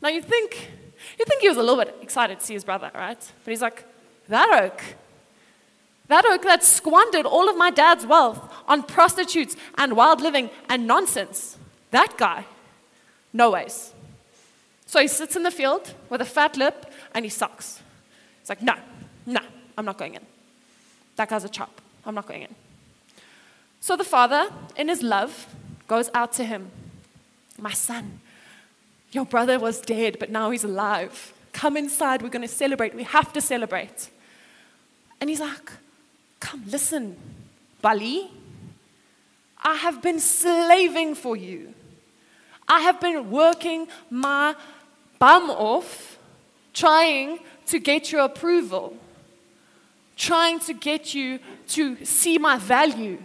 Now 0.00 0.08
you 0.08 0.22
think, 0.22 0.70
you 1.18 1.24
think 1.24 1.42
he 1.42 1.48
was 1.48 1.58
a 1.58 1.60
little 1.60 1.76
bit 1.76 1.96
excited 2.00 2.40
to 2.40 2.44
see 2.44 2.54
his 2.54 2.64
brother, 2.64 2.90
right? 2.94 3.18
But 3.44 3.50
he's 3.50 3.62
like, 3.62 3.84
that 4.28 4.62
oak, 4.62 4.82
that 6.08 6.24
oak 6.24 6.42
that 6.42 6.62
squandered 6.62 7.26
all 7.26 7.48
of 7.48 7.56
my 7.56 7.70
dad's 7.70 8.06
wealth 8.06 8.52
on 8.66 8.82
prostitutes 8.82 9.56
and 9.76 9.96
wild 9.96 10.20
living 10.20 10.50
and 10.68 10.86
nonsense, 10.86 11.56
that 11.90 12.16
guy, 12.16 12.44
no 13.32 13.50
ways. 13.50 13.92
So 14.92 15.00
he 15.00 15.08
sits 15.08 15.36
in 15.36 15.42
the 15.42 15.50
field 15.50 15.94
with 16.10 16.20
a 16.20 16.26
fat 16.26 16.58
lip 16.58 16.84
and 17.14 17.24
he 17.24 17.30
sucks. 17.30 17.80
He's 18.40 18.50
like, 18.50 18.60
no, 18.60 18.74
no, 19.24 19.40
I'm 19.78 19.86
not 19.86 19.96
going 19.96 20.16
in. 20.16 20.20
That 21.16 21.30
guy's 21.30 21.44
a 21.44 21.48
chop. 21.48 21.80
I'm 22.04 22.14
not 22.14 22.26
going 22.26 22.42
in. 22.42 22.54
So 23.80 23.96
the 23.96 24.04
father, 24.04 24.50
in 24.76 24.88
his 24.88 25.02
love, 25.02 25.46
goes 25.88 26.10
out 26.12 26.34
to 26.34 26.44
him. 26.44 26.70
My 27.58 27.72
son, 27.72 28.20
your 29.12 29.24
brother 29.24 29.58
was 29.58 29.80
dead, 29.80 30.18
but 30.20 30.28
now 30.28 30.50
he's 30.50 30.62
alive. 30.62 31.32
Come 31.54 31.78
inside, 31.78 32.20
we're 32.20 32.28
going 32.28 32.46
to 32.46 32.54
celebrate. 32.54 32.94
We 32.94 33.04
have 33.04 33.32
to 33.32 33.40
celebrate. 33.40 34.10
And 35.22 35.30
he's 35.30 35.40
like, 35.40 35.72
Come, 36.38 36.64
listen, 36.66 37.16
Bali. 37.80 38.30
I 39.56 39.76
have 39.76 40.02
been 40.02 40.20
slaving 40.20 41.14
for 41.14 41.34
you. 41.34 41.72
I 42.68 42.80
have 42.80 43.00
been 43.00 43.30
working 43.30 43.88
my 44.10 44.54
bum 45.22 45.50
off 45.50 46.18
trying 46.74 47.38
to 47.64 47.78
get 47.78 48.10
your 48.10 48.22
approval, 48.22 48.96
trying 50.16 50.58
to 50.58 50.74
get 50.74 51.14
you 51.14 51.38
to 51.68 52.04
see 52.04 52.38
my 52.38 52.56
value. 52.58 53.18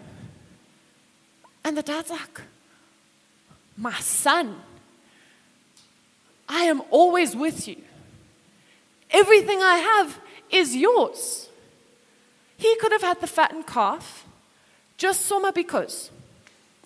And 1.63 1.75
the 1.75 1.81
dad's 1.81 2.11
like, 2.11 2.41
My 3.75 3.95
son, 3.95 4.61
I 6.47 6.65
am 6.65 6.83
always 6.91 7.35
with 7.35 7.67
you. 7.67 7.81
Everything 9.09 9.63
I 9.63 9.77
have 9.77 10.19
is 10.51 10.75
yours. 10.75 11.49
He 12.57 12.75
could 12.75 12.91
have 12.91 13.01
had 13.01 13.21
the 13.21 13.27
fattened 13.27 13.65
calf, 13.65 14.23
just 14.97 15.21
summer 15.21 15.51
because. 15.51 16.11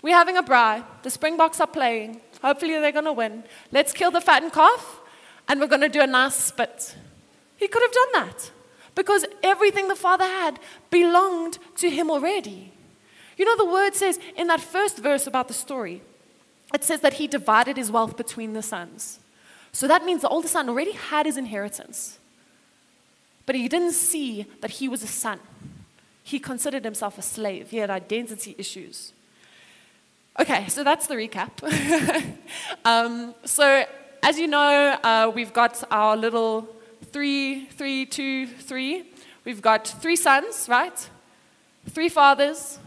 We're 0.01 0.15
having 0.15 0.37
a 0.37 0.43
braai, 0.43 0.85
the 1.03 1.09
Springboks 1.09 1.59
are 1.59 1.67
playing, 1.67 2.21
hopefully 2.41 2.79
they're 2.79 2.93
going 2.93 3.11
to 3.11 3.13
win. 3.13 3.43
Let's 3.73 3.91
kill 3.91 4.09
the 4.09 4.21
fattened 4.21 4.53
calf, 4.53 5.00
and 5.51 5.59
we're 5.59 5.67
going 5.67 5.81
to 5.81 5.89
do 5.89 5.99
a 5.99 6.07
nice 6.07 6.35
spit. 6.35 6.95
He 7.57 7.67
could 7.67 7.81
have 7.81 7.91
done 7.91 8.23
that 8.23 8.51
because 8.95 9.25
everything 9.43 9.89
the 9.89 9.97
father 9.97 10.23
had 10.23 10.57
belonged 10.89 11.59
to 11.75 11.89
him 11.89 12.09
already. 12.09 12.71
You 13.37 13.43
know, 13.43 13.57
the 13.57 13.65
word 13.65 13.93
says 13.93 14.17
in 14.37 14.47
that 14.47 14.61
first 14.61 14.99
verse 14.99 15.27
about 15.27 15.49
the 15.49 15.53
story, 15.53 16.03
it 16.73 16.85
says 16.85 17.01
that 17.01 17.15
he 17.15 17.27
divided 17.27 17.75
his 17.75 17.91
wealth 17.91 18.15
between 18.15 18.53
the 18.53 18.61
sons. 18.61 19.19
So 19.73 19.89
that 19.89 20.05
means 20.05 20.21
the 20.21 20.29
older 20.29 20.47
son 20.47 20.69
already 20.69 20.93
had 20.93 21.25
his 21.25 21.35
inheritance, 21.35 22.17
but 23.45 23.53
he 23.53 23.67
didn't 23.67 23.91
see 23.91 24.45
that 24.61 24.71
he 24.71 24.87
was 24.87 25.03
a 25.03 25.07
son. 25.07 25.41
He 26.23 26.39
considered 26.39 26.85
himself 26.85 27.17
a 27.17 27.21
slave, 27.21 27.71
he 27.71 27.77
had 27.77 27.89
identity 27.89 28.55
issues. 28.57 29.11
Okay, 30.39 30.69
so 30.69 30.85
that's 30.85 31.07
the 31.07 31.15
recap. 31.15 31.51
um, 32.85 33.35
so, 33.43 33.83
as 34.23 34.37
you 34.37 34.47
know, 34.47 34.97
uh, 35.03 35.31
we've 35.33 35.53
got 35.53 35.83
our 35.89 36.15
little 36.15 36.67
three, 37.11 37.65
three, 37.65 38.05
two, 38.05 38.47
three. 38.47 39.05
We've 39.45 39.61
got 39.61 39.87
three 39.87 40.15
sons, 40.15 40.67
right? 40.69 41.09
Three 41.89 42.09
fathers, 42.09 42.79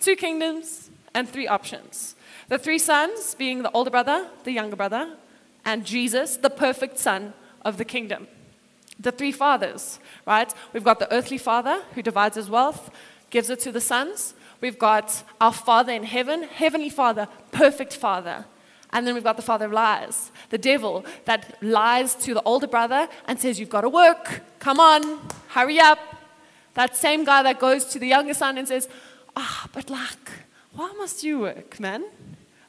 two 0.00 0.16
kingdoms, 0.16 0.90
and 1.14 1.28
three 1.28 1.48
options. 1.48 2.14
The 2.48 2.58
three 2.58 2.78
sons 2.78 3.34
being 3.34 3.62
the 3.62 3.70
older 3.72 3.90
brother, 3.90 4.28
the 4.44 4.52
younger 4.52 4.76
brother, 4.76 5.16
and 5.64 5.84
Jesus, 5.84 6.36
the 6.36 6.50
perfect 6.50 6.98
son 6.98 7.32
of 7.64 7.78
the 7.78 7.84
kingdom. 7.84 8.28
The 9.00 9.12
three 9.12 9.32
fathers, 9.32 9.98
right? 10.26 10.52
We've 10.72 10.84
got 10.84 10.98
the 10.98 11.12
earthly 11.12 11.38
father 11.38 11.82
who 11.94 12.02
divides 12.02 12.36
his 12.36 12.50
wealth, 12.50 12.90
gives 13.30 13.50
it 13.50 13.60
to 13.60 13.72
the 13.72 13.80
sons. 13.80 14.34
We've 14.60 14.78
got 14.78 15.22
our 15.40 15.52
Father 15.52 15.92
in 15.92 16.04
heaven, 16.04 16.44
Heavenly 16.44 16.88
Father, 16.88 17.28
perfect 17.50 17.94
Father. 17.94 18.44
And 18.96 19.06
then 19.06 19.12
we've 19.12 19.22
got 19.22 19.36
the 19.36 19.42
father 19.42 19.66
of 19.66 19.72
lies, 19.72 20.32
the 20.48 20.56
devil 20.56 21.04
that 21.26 21.62
lies 21.62 22.14
to 22.14 22.32
the 22.32 22.42
older 22.44 22.66
brother 22.66 23.10
and 23.28 23.38
says, 23.38 23.60
You've 23.60 23.68
got 23.68 23.82
to 23.82 23.90
work. 23.90 24.40
Come 24.58 24.80
on, 24.80 25.20
hurry 25.48 25.78
up. 25.78 25.98
That 26.72 26.96
same 26.96 27.22
guy 27.22 27.42
that 27.42 27.60
goes 27.60 27.84
to 27.92 27.98
the 27.98 28.06
younger 28.06 28.32
son 28.32 28.56
and 28.56 28.66
says, 28.66 28.88
Ah, 29.36 29.64
oh, 29.66 29.70
but 29.74 29.90
like, 29.90 30.30
why 30.72 30.94
must 30.96 31.22
you 31.22 31.40
work, 31.40 31.78
man? 31.78 32.06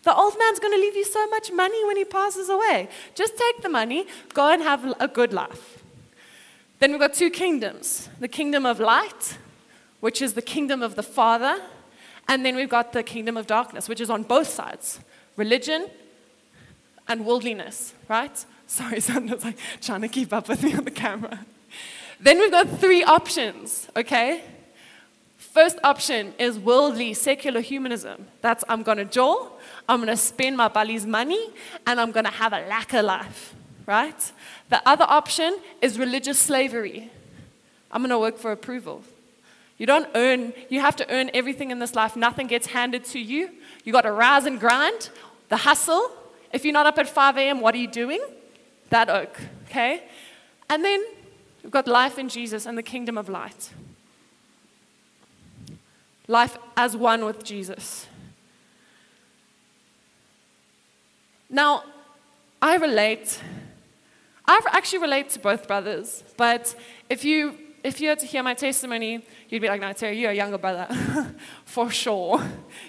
The 0.04 0.14
old 0.14 0.38
man's 0.38 0.60
going 0.60 0.74
to 0.74 0.80
leave 0.80 0.98
you 0.98 1.06
so 1.06 1.30
much 1.30 1.50
money 1.50 1.86
when 1.86 1.96
he 1.96 2.04
passes 2.04 2.50
away. 2.50 2.90
Just 3.16 3.38
take 3.38 3.62
the 3.64 3.70
money, 3.70 4.06
go 4.34 4.52
and 4.52 4.62
have 4.62 4.96
a 5.00 5.08
good 5.08 5.32
life. 5.32 5.82
Then 6.80 6.92
we've 6.92 7.00
got 7.00 7.14
two 7.14 7.30
kingdoms 7.30 8.10
the 8.20 8.28
kingdom 8.28 8.66
of 8.66 8.82
light, 8.82 9.38
which 10.02 10.22
is 10.22 10.34
the 10.34 10.42
kingdom 10.42 10.84
of 10.84 10.96
the 10.96 11.04
Father, 11.04 11.62
and 12.28 12.46
then 12.46 12.58
we've 12.58 12.68
got 12.68 12.92
the 12.92 13.02
kingdom 13.02 13.38
of 13.38 13.48
darkness, 13.48 13.88
which 13.88 14.02
is 14.02 14.10
on 14.10 14.24
both 14.24 14.50
sides 14.50 15.00
religion 15.38 15.88
and 17.08 17.26
worldliness, 17.26 17.94
right? 18.08 18.46
Sorry, 18.68 19.00
Sandra's 19.00 19.44
like 19.44 19.58
trying 19.82 20.02
to 20.02 20.08
keep 20.08 20.34
up 20.34 20.50
with 20.50 20.64
me 20.64 20.74
on 20.76 20.84
the 20.84 20.92
camera. 20.92 21.40
Then 22.20 22.40
we've 22.40 22.52
got 22.52 22.80
three 22.80 23.04
options, 23.04 23.88
okay? 23.96 24.44
First 25.38 25.78
option 25.84 26.34
is 26.38 26.60
worldly, 26.60 27.14
secular 27.14 27.62
humanism. 27.62 28.28
That's 28.42 28.64
I'm 28.68 28.84
gonna 28.84 29.06
jaw, 29.06 29.50
I'm 29.88 30.00
gonna 30.00 30.18
spend 30.18 30.58
my 30.58 30.68
Bali's 30.68 31.06
money, 31.06 31.50
and 31.86 32.00
I'm 32.00 32.12
gonna 32.12 32.32
have 32.32 32.54
a 32.54 32.60
lacquer 32.68 33.02
life, 33.02 33.56
right? 33.86 34.32
The 34.70 34.82
other 34.88 35.06
option 35.08 35.58
is 35.82 35.98
religious 35.98 36.40
slavery. 36.40 37.12
I'm 37.92 38.02
gonna 38.02 38.20
work 38.20 38.38
for 38.38 38.52
approval. 38.52 39.04
You 39.78 39.86
don't 39.86 40.08
earn, 40.16 40.54
you 40.70 40.80
have 40.82 40.96
to 40.98 41.12
earn 41.12 41.30
everything 41.34 41.72
in 41.72 41.80
this 41.80 41.94
life. 41.96 42.16
Nothing 42.16 42.48
gets 42.48 42.68
handed 42.68 43.06
to 43.06 43.20
you. 43.20 43.52
You 43.84 43.94
got 43.94 44.02
to 44.02 44.12
rise 44.12 44.46
and 44.46 44.60
grind, 44.60 45.10
the 45.50 45.58
hustle. 45.58 46.12
If 46.52 46.64
you're 46.64 46.74
not 46.74 46.86
up 46.86 46.98
at 46.98 47.10
5 47.10 47.38
a.m., 47.38 47.62
what 47.62 47.76
are 47.76 47.78
you 47.78 47.88
doing? 47.88 48.22
That 48.90 49.10
oak, 49.10 49.40
okay? 49.66 50.04
And 50.70 50.84
then 50.84 51.04
we've 51.64 51.72
got 51.72 51.88
life 51.88 52.18
in 52.18 52.30
Jesus 52.30 52.66
and 52.66 52.78
the 52.78 52.84
kingdom 52.84 53.18
of 53.18 53.30
light. 53.30 53.72
Life 56.28 56.58
as 56.76 56.96
one 56.96 57.26
with 57.26 57.44
Jesus. 57.44 58.08
Now, 61.50 61.84
I 62.62 62.76
relate, 62.76 63.40
I 64.46 64.60
actually 64.72 65.00
relate 65.00 65.30
to 65.32 65.40
both 65.40 65.68
brothers, 65.68 66.24
but 66.36 66.76
if 67.10 67.24
you 67.24 67.58
if 67.84 68.02
you 68.02 68.10
had 68.10 68.20
to 68.20 68.26
hear 68.26 68.44
my 68.44 68.54
testimony, 68.54 69.24
you'd 69.48 69.62
be 69.62 69.68
like, 69.70 69.80
no, 69.80 69.88
Teri, 69.88 70.20
you're 70.20 70.32
a 70.32 70.36
younger 70.36 70.58
brother. 70.58 70.88
For 71.66 71.90
sure, 71.90 72.44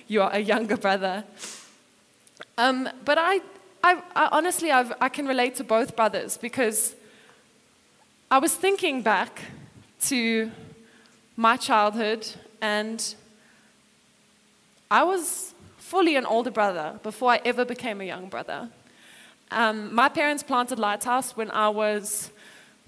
you 0.09 0.23
are 0.23 0.33
a 0.33 0.41
younger 0.41 0.77
brother. 0.77 1.25
Um, 2.59 2.89
but 3.05 3.19
I, 3.19 3.41
I, 3.85 4.03
I 4.17 4.29
honestly, 4.33 4.73
I've, 4.73 4.93
I 5.01 5.09
can 5.09 5.29
relate 5.29 5.55
to 5.57 5.65
both 5.65 5.95
brothers 5.95 6.37
because 6.37 6.97
I 8.33 8.39
was 8.39 8.53
thinking 8.53 9.01
back 9.01 9.41
to 10.07 10.51
my 11.37 11.57
childhood 11.57 12.27
and 12.61 13.15
I 14.91 15.05
was 15.05 15.55
fully 15.79 16.17
an 16.17 16.27
older 16.27 16.51
brother 16.51 16.99
before 17.05 17.31
I 17.31 17.41
ever 17.45 17.65
became 17.65 18.01
a 18.01 18.05
young 18.05 18.29
brother. 18.29 18.69
Um, 19.53 19.95
my 19.95 20.09
parents 20.09 20.43
planted 20.43 20.81
Lighthouse 20.81 21.37
when 21.37 21.53
I 21.53 21.69
was 21.69 22.31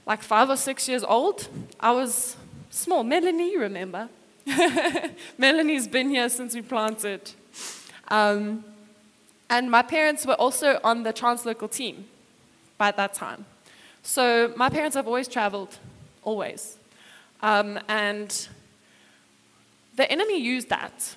like 0.04 0.20
five 0.20 0.50
or 0.50 0.56
six 0.56 0.88
years 0.88 1.04
old. 1.04 1.46
I 1.78 1.92
was 1.92 2.36
small. 2.70 3.04
Melanie, 3.04 3.56
remember? 3.56 4.08
Melanie's 5.38 5.86
been 5.86 6.10
here 6.10 6.28
since 6.28 6.56
we 6.56 6.62
planted. 6.62 7.30
Um, 8.08 8.64
and 9.50 9.70
my 9.70 9.82
parents 9.82 10.24
were 10.24 10.34
also 10.34 10.78
on 10.84 11.02
the 11.02 11.12
translocal 11.12 11.70
team 11.70 12.06
by 12.78 12.92
that 12.92 13.12
time. 13.12 13.44
So 14.02 14.54
my 14.56 14.70
parents 14.70 14.96
have 14.96 15.06
always 15.06 15.28
traveled, 15.28 15.76
always. 16.22 16.78
Um, 17.42 17.78
and 17.88 18.48
the 19.96 20.10
enemy 20.10 20.40
used 20.40 20.68
that 20.70 21.16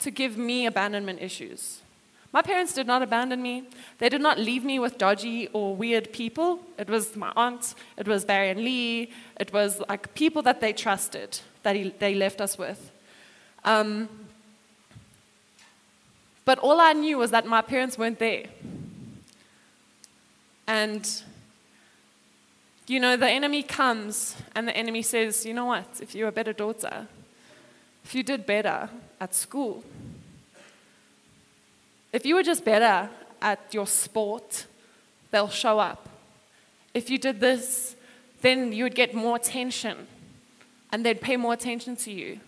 to 0.00 0.10
give 0.10 0.36
me 0.36 0.66
abandonment 0.66 1.20
issues. 1.20 1.80
My 2.30 2.42
parents 2.42 2.74
did 2.74 2.86
not 2.86 3.02
abandon 3.02 3.40
me. 3.40 3.64
They 3.98 4.10
did 4.10 4.20
not 4.20 4.38
leave 4.38 4.62
me 4.62 4.78
with 4.78 4.98
dodgy 4.98 5.48
or 5.54 5.74
weird 5.74 6.12
people. 6.12 6.60
It 6.78 6.90
was 6.90 7.16
my 7.16 7.32
aunt, 7.34 7.74
it 7.96 8.06
was 8.06 8.24
Barry 8.24 8.50
and 8.50 8.60
Lee, 8.60 9.12
it 9.40 9.52
was 9.52 9.80
like 9.88 10.14
people 10.14 10.42
that 10.42 10.60
they 10.60 10.74
trusted 10.74 11.40
that 11.62 11.74
he, 11.74 11.94
they 11.98 12.14
left 12.14 12.40
us 12.40 12.58
with. 12.58 12.92
Um, 13.64 14.08
but 16.48 16.58
all 16.60 16.80
I 16.80 16.94
knew 16.94 17.18
was 17.18 17.30
that 17.32 17.44
my 17.44 17.60
parents 17.60 17.98
weren't 17.98 18.18
there. 18.18 18.46
And, 20.66 21.06
you 22.86 22.98
know, 23.00 23.18
the 23.18 23.28
enemy 23.28 23.62
comes 23.62 24.34
and 24.54 24.66
the 24.66 24.74
enemy 24.74 25.02
says, 25.02 25.44
you 25.44 25.52
know 25.52 25.66
what, 25.66 25.84
if 26.00 26.14
you're 26.14 26.28
a 26.28 26.32
better 26.32 26.54
daughter, 26.54 27.06
if 28.02 28.14
you 28.14 28.22
did 28.22 28.46
better 28.46 28.88
at 29.20 29.34
school, 29.34 29.84
if 32.14 32.24
you 32.24 32.34
were 32.34 32.42
just 32.42 32.64
better 32.64 33.10
at 33.42 33.60
your 33.74 33.86
sport, 33.86 34.64
they'll 35.30 35.50
show 35.50 35.78
up. 35.78 36.08
If 36.94 37.10
you 37.10 37.18
did 37.18 37.40
this, 37.40 37.94
then 38.40 38.72
you 38.72 38.84
would 38.84 38.94
get 38.94 39.14
more 39.14 39.36
attention 39.36 40.06
and 40.90 41.04
they'd 41.04 41.20
pay 41.20 41.36
more 41.36 41.52
attention 41.52 41.94
to 41.96 42.10
you. 42.10 42.40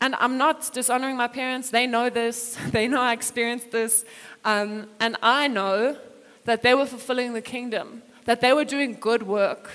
And 0.00 0.14
I'm 0.18 0.38
not 0.38 0.72
dishonoring 0.72 1.16
my 1.16 1.28
parents. 1.28 1.70
They 1.70 1.86
know 1.86 2.10
this. 2.10 2.56
They 2.70 2.88
know 2.88 3.00
I 3.00 3.12
experienced 3.12 3.70
this. 3.70 4.04
Um, 4.44 4.86
and 4.98 5.16
I 5.22 5.48
know 5.48 5.96
that 6.44 6.62
they 6.62 6.74
were 6.74 6.86
fulfilling 6.86 7.34
the 7.34 7.42
kingdom, 7.42 8.02
that 8.24 8.40
they 8.40 8.52
were 8.52 8.64
doing 8.64 8.96
good 8.98 9.22
work, 9.22 9.70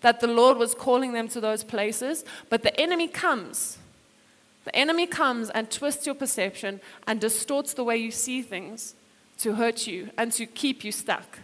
that 0.00 0.20
the 0.20 0.26
Lord 0.26 0.58
was 0.58 0.74
calling 0.74 1.12
them 1.12 1.28
to 1.28 1.40
those 1.40 1.64
places. 1.64 2.24
But 2.50 2.62
the 2.62 2.78
enemy 2.80 3.08
comes. 3.08 3.78
The 4.64 4.74
enemy 4.76 5.06
comes 5.06 5.50
and 5.50 5.70
twists 5.70 6.06
your 6.06 6.14
perception 6.14 6.80
and 7.06 7.20
distorts 7.20 7.74
the 7.74 7.84
way 7.84 7.96
you 7.96 8.10
see 8.10 8.42
things 8.42 8.94
to 9.38 9.54
hurt 9.54 9.86
you 9.86 10.10
and 10.16 10.32
to 10.32 10.46
keep 10.46 10.84
you 10.84 10.92
stuck. 10.92 11.38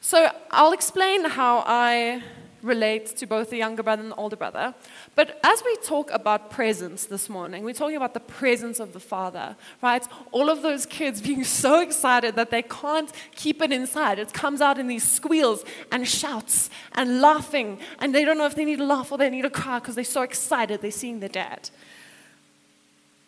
So 0.00 0.30
I'll 0.50 0.72
explain 0.72 1.24
how 1.24 1.62
I 1.66 2.22
relate 2.62 3.06
to 3.16 3.26
both 3.26 3.50
the 3.50 3.56
younger 3.56 3.82
brother 3.82 4.02
and 4.02 4.12
the 4.12 4.16
older 4.16 4.36
brother. 4.36 4.74
But 5.14 5.40
as 5.42 5.62
we 5.64 5.76
talk 5.76 6.10
about 6.10 6.50
presence 6.50 7.06
this 7.06 7.28
morning, 7.28 7.64
we're 7.64 7.74
talking 7.74 7.96
about 7.96 8.14
the 8.14 8.20
presence 8.20 8.80
of 8.80 8.92
the 8.92 9.00
Father, 9.00 9.56
right? 9.82 10.06
All 10.32 10.50
of 10.50 10.62
those 10.62 10.86
kids 10.86 11.22
being 11.30 11.44
so 11.44 11.80
excited 11.80 12.36
that 12.36 12.50
they 12.50 12.62
can't 12.62 13.10
keep 13.34 13.62
it 13.62 13.72
inside. 13.72 14.18
It 14.18 14.32
comes 14.32 14.60
out 14.60 14.78
in 14.78 14.88
these 14.88 15.08
squeals 15.08 15.64
and 15.90 16.06
shouts 16.06 16.70
and 16.92 17.20
laughing, 17.20 17.78
and 17.98 18.14
they 18.14 18.24
don't 18.24 18.38
know 18.38 18.46
if 18.46 18.54
they 18.54 18.64
need 18.64 18.78
to 18.78 18.86
laugh 18.86 19.10
or 19.12 19.18
they 19.18 19.30
need 19.30 19.42
to 19.42 19.50
cry 19.50 19.78
because 19.78 19.94
they're 19.94 20.04
so 20.04 20.22
excited 20.22 20.82
they're 20.82 20.90
seeing 20.90 21.20
their 21.20 21.28
dad. 21.28 21.70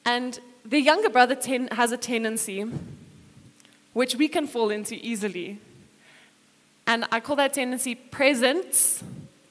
And 0.04 0.38
the 0.64 0.80
younger 0.80 1.08
brother 1.08 1.34
ten- 1.34 1.68
has 1.68 1.92
a 1.92 1.96
tendency, 1.96 2.64
which 3.92 4.16
we 4.16 4.28
can 4.28 4.46
fall 4.46 4.70
into 4.70 4.94
easily. 4.94 5.58
And 6.86 7.06
I 7.12 7.20
call 7.20 7.36
that 7.36 7.54
tendency 7.54 7.94
presence 7.94 9.02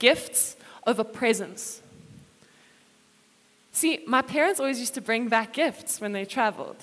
gifts 0.01 0.57
over 0.87 1.03
presence. 1.03 1.81
See, 3.71 3.99
my 4.07 4.23
parents 4.23 4.59
always 4.59 4.79
used 4.79 4.95
to 4.95 5.01
bring 5.01 5.29
back 5.29 5.53
gifts 5.53 6.01
when 6.01 6.11
they 6.11 6.25
traveled. 6.25 6.79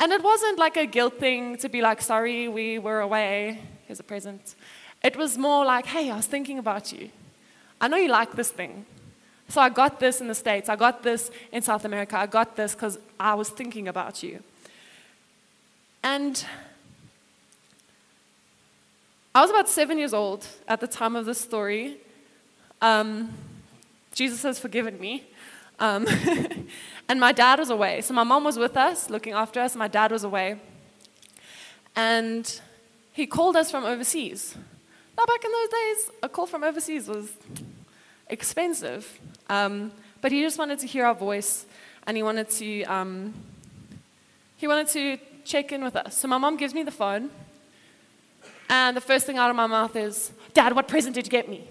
And 0.00 0.10
it 0.12 0.22
wasn't 0.22 0.58
like 0.58 0.76
a 0.78 0.86
guilt 0.86 1.20
thing 1.20 1.58
to 1.58 1.68
be 1.68 1.80
like, 1.82 2.00
sorry, 2.00 2.48
we 2.48 2.78
were 2.78 3.00
away, 3.00 3.60
here's 3.86 4.00
a 4.00 4.02
present. 4.02 4.54
It 5.02 5.14
was 5.16 5.36
more 5.36 5.64
like, 5.64 5.86
hey, 5.86 6.10
I 6.10 6.16
was 6.16 6.26
thinking 6.26 6.58
about 6.58 6.90
you. 6.90 7.10
I 7.80 7.86
know 7.88 7.98
you 7.98 8.08
like 8.08 8.32
this 8.32 8.50
thing. 8.50 8.86
So 9.48 9.60
I 9.60 9.68
got 9.68 10.00
this 10.00 10.22
in 10.22 10.26
the 10.28 10.34
States, 10.34 10.68
I 10.70 10.76
got 10.76 11.02
this 11.02 11.30
in 11.52 11.60
South 11.60 11.84
America, 11.84 12.18
I 12.18 12.26
got 12.26 12.56
this 12.56 12.74
because 12.74 12.98
I 13.20 13.34
was 13.34 13.50
thinking 13.50 13.88
about 13.88 14.22
you. 14.22 14.42
And 16.02 16.42
I 19.34 19.42
was 19.42 19.50
about 19.50 19.68
seven 19.68 19.98
years 19.98 20.14
old 20.14 20.46
at 20.66 20.80
the 20.80 20.86
time 20.86 21.14
of 21.14 21.26
this 21.26 21.40
story, 21.40 21.98
um, 22.84 23.32
Jesus 24.12 24.42
has 24.42 24.58
forgiven 24.58 25.00
me. 25.00 25.24
Um, 25.80 26.06
and 27.08 27.18
my 27.18 27.32
dad 27.32 27.58
was 27.58 27.70
away. 27.70 28.02
So 28.02 28.12
my 28.12 28.24
mom 28.24 28.44
was 28.44 28.58
with 28.58 28.76
us, 28.76 29.08
looking 29.08 29.32
after 29.32 29.58
us, 29.60 29.74
my 29.74 29.88
dad 29.88 30.12
was 30.12 30.22
away. 30.22 30.60
And 31.96 32.60
he 33.12 33.26
called 33.26 33.56
us 33.56 33.70
from 33.70 33.84
overseas. 33.84 34.54
Now, 35.16 35.24
back 35.24 35.44
in 35.44 35.50
those 35.50 35.68
days, 35.68 36.10
a 36.22 36.28
call 36.28 36.46
from 36.46 36.62
overseas 36.62 37.08
was 37.08 37.32
expensive. 38.28 39.18
Um, 39.48 39.90
but 40.20 40.30
he 40.30 40.42
just 40.42 40.58
wanted 40.58 40.78
to 40.80 40.86
hear 40.86 41.06
our 41.06 41.14
voice, 41.14 41.66
and 42.06 42.16
he 42.16 42.22
wanted 42.22 42.50
to, 42.50 42.82
um, 42.84 43.34
he 44.56 44.66
wanted 44.66 44.88
to 44.88 45.18
check 45.44 45.72
in 45.72 45.82
with 45.82 45.96
us. 45.96 46.16
So 46.16 46.28
my 46.28 46.38
mom 46.38 46.56
gives 46.56 46.74
me 46.74 46.82
the 46.82 46.90
phone, 46.90 47.30
and 48.68 48.96
the 48.96 49.00
first 49.00 49.26
thing 49.26 49.38
out 49.38 49.50
of 49.50 49.56
my 49.56 49.66
mouth 49.66 49.94
is, 49.96 50.32
Dad, 50.52 50.74
what 50.74 50.88
present 50.88 51.14
did 51.14 51.26
you 51.26 51.30
get 51.30 51.48
me? 51.48 51.68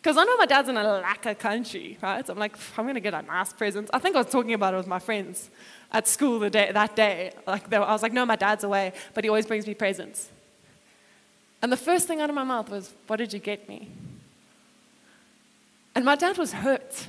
Because 0.00 0.16
I 0.16 0.24
know 0.24 0.36
my 0.38 0.46
dad's 0.46 0.68
in 0.68 0.78
a 0.78 0.82
lacquer 0.82 1.34
country, 1.34 1.98
right? 2.00 2.26
So 2.26 2.32
I'm 2.32 2.38
like, 2.38 2.56
I'm 2.78 2.84
going 2.84 2.94
to 2.94 3.00
get 3.00 3.12
a 3.12 3.20
nice 3.20 3.52
present. 3.52 3.90
I 3.92 3.98
think 3.98 4.16
I 4.16 4.22
was 4.22 4.32
talking 4.32 4.54
about 4.54 4.72
it 4.72 4.78
with 4.78 4.86
my 4.86 4.98
friends 4.98 5.50
at 5.92 6.08
school 6.08 6.38
the 6.38 6.48
day, 6.48 6.70
that 6.72 6.96
day. 6.96 7.32
Like, 7.46 7.70
I 7.72 7.92
was 7.92 8.02
like, 8.02 8.12
no, 8.12 8.24
my 8.24 8.36
dad's 8.36 8.64
away, 8.64 8.94
but 9.12 9.24
he 9.24 9.28
always 9.28 9.44
brings 9.44 9.66
me 9.66 9.74
presents. 9.74 10.30
And 11.60 11.70
the 11.70 11.76
first 11.76 12.06
thing 12.06 12.22
out 12.22 12.30
of 12.30 12.34
my 12.34 12.44
mouth 12.44 12.70
was, 12.70 12.94
what 13.06 13.16
did 13.16 13.34
you 13.34 13.38
get 13.38 13.68
me? 13.68 13.90
And 15.94 16.04
my 16.04 16.16
dad 16.16 16.38
was 16.38 16.52
hurt, 16.54 17.06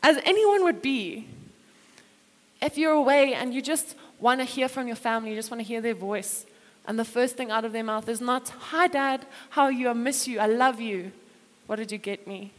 as 0.00 0.18
anyone 0.24 0.62
would 0.62 0.82
be. 0.82 1.26
If 2.62 2.78
you're 2.78 2.92
away 2.92 3.34
and 3.34 3.52
you 3.52 3.60
just 3.60 3.96
want 4.20 4.40
to 4.40 4.44
hear 4.44 4.68
from 4.68 4.86
your 4.86 4.96
family, 4.96 5.30
you 5.30 5.36
just 5.36 5.50
want 5.50 5.60
to 5.60 5.66
hear 5.66 5.80
their 5.80 5.94
voice, 5.94 6.46
and 6.86 6.98
the 6.98 7.04
first 7.04 7.36
thing 7.36 7.50
out 7.50 7.64
of 7.64 7.72
their 7.72 7.82
mouth 7.82 8.08
is 8.08 8.20
not, 8.20 8.50
Hi, 8.50 8.86
Dad, 8.86 9.26
how 9.50 9.62
are 9.62 9.72
you? 9.72 9.88
I 9.88 9.94
miss 9.94 10.28
you. 10.28 10.38
I 10.38 10.46
love 10.46 10.80
you. 10.80 11.12
What 11.66 11.76
did 11.76 11.90
you 11.90 11.98
get 11.98 12.26
me? 12.26 12.52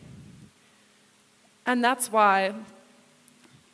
And 1.66 1.84
that's 1.84 2.12
why 2.12 2.54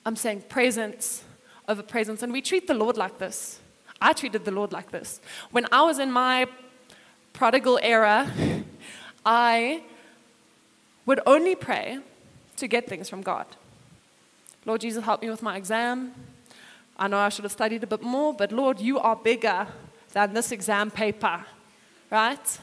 I'm 0.06 0.15
saying 0.15 0.44
presence 0.50 1.24
over 1.67 1.84
presence. 1.84 2.24
And 2.24 2.34
we 2.34 2.41
treat 2.41 2.67
the 2.67 2.74
Lord 2.74 2.98
like 2.98 3.17
this. 3.17 3.60
I 4.02 4.13
treated 4.13 4.46
the 4.46 4.52
Lord 4.52 4.72
like 4.72 4.91
this. 4.91 5.22
When 5.52 5.67
I 5.72 5.84
was 5.84 6.00
in 6.00 6.12
my 6.12 6.48
prodigal 7.34 7.80
era, 7.82 8.32
I 9.26 9.84
would 11.06 11.20
only 11.26 11.56
pray 11.56 12.00
to 12.58 12.67
get 12.67 12.88
things 12.88 13.10
from 13.10 13.22
God. 13.22 13.46
Lord 14.65 14.82
Jesus, 14.82 15.04
help 15.04 15.22
me 15.22 15.30
with 15.30 15.41
my 15.41 15.58
exam. 15.58 16.13
I 16.98 17.08
know 17.08 17.17
I 17.17 17.30
should 17.30 17.46
have 17.46 17.52
studied 17.52 17.84
a 17.84 17.88
bit 17.88 18.02
more, 18.02 18.34
but 18.34 18.52
Lord, 18.52 18.80
you 18.80 19.00
are 19.00 19.15
bigger 19.15 19.67
than 20.13 20.34
this 20.34 20.52
exam 20.52 20.91
paper, 20.91 21.46
right? 22.12 22.60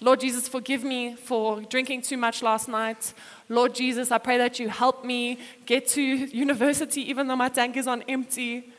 Lord 0.00 0.20
Jesus, 0.20 0.46
forgive 0.46 0.84
me 0.84 1.16
for 1.16 1.60
drinking 1.62 2.02
too 2.02 2.16
much 2.16 2.42
last 2.42 2.68
night. 2.68 3.14
Lord 3.48 3.74
Jesus, 3.74 4.10
I 4.10 4.18
pray 4.18 4.36
that 4.38 4.58
you 4.58 4.68
help 4.68 5.04
me 5.04 5.38
get 5.64 5.88
to 5.88 6.02
university 6.02 7.08
even 7.08 7.26
though 7.28 7.36
my 7.36 7.48
tank 7.48 7.76
is 7.76 7.86
on 7.86 8.02
empty. 8.08 8.72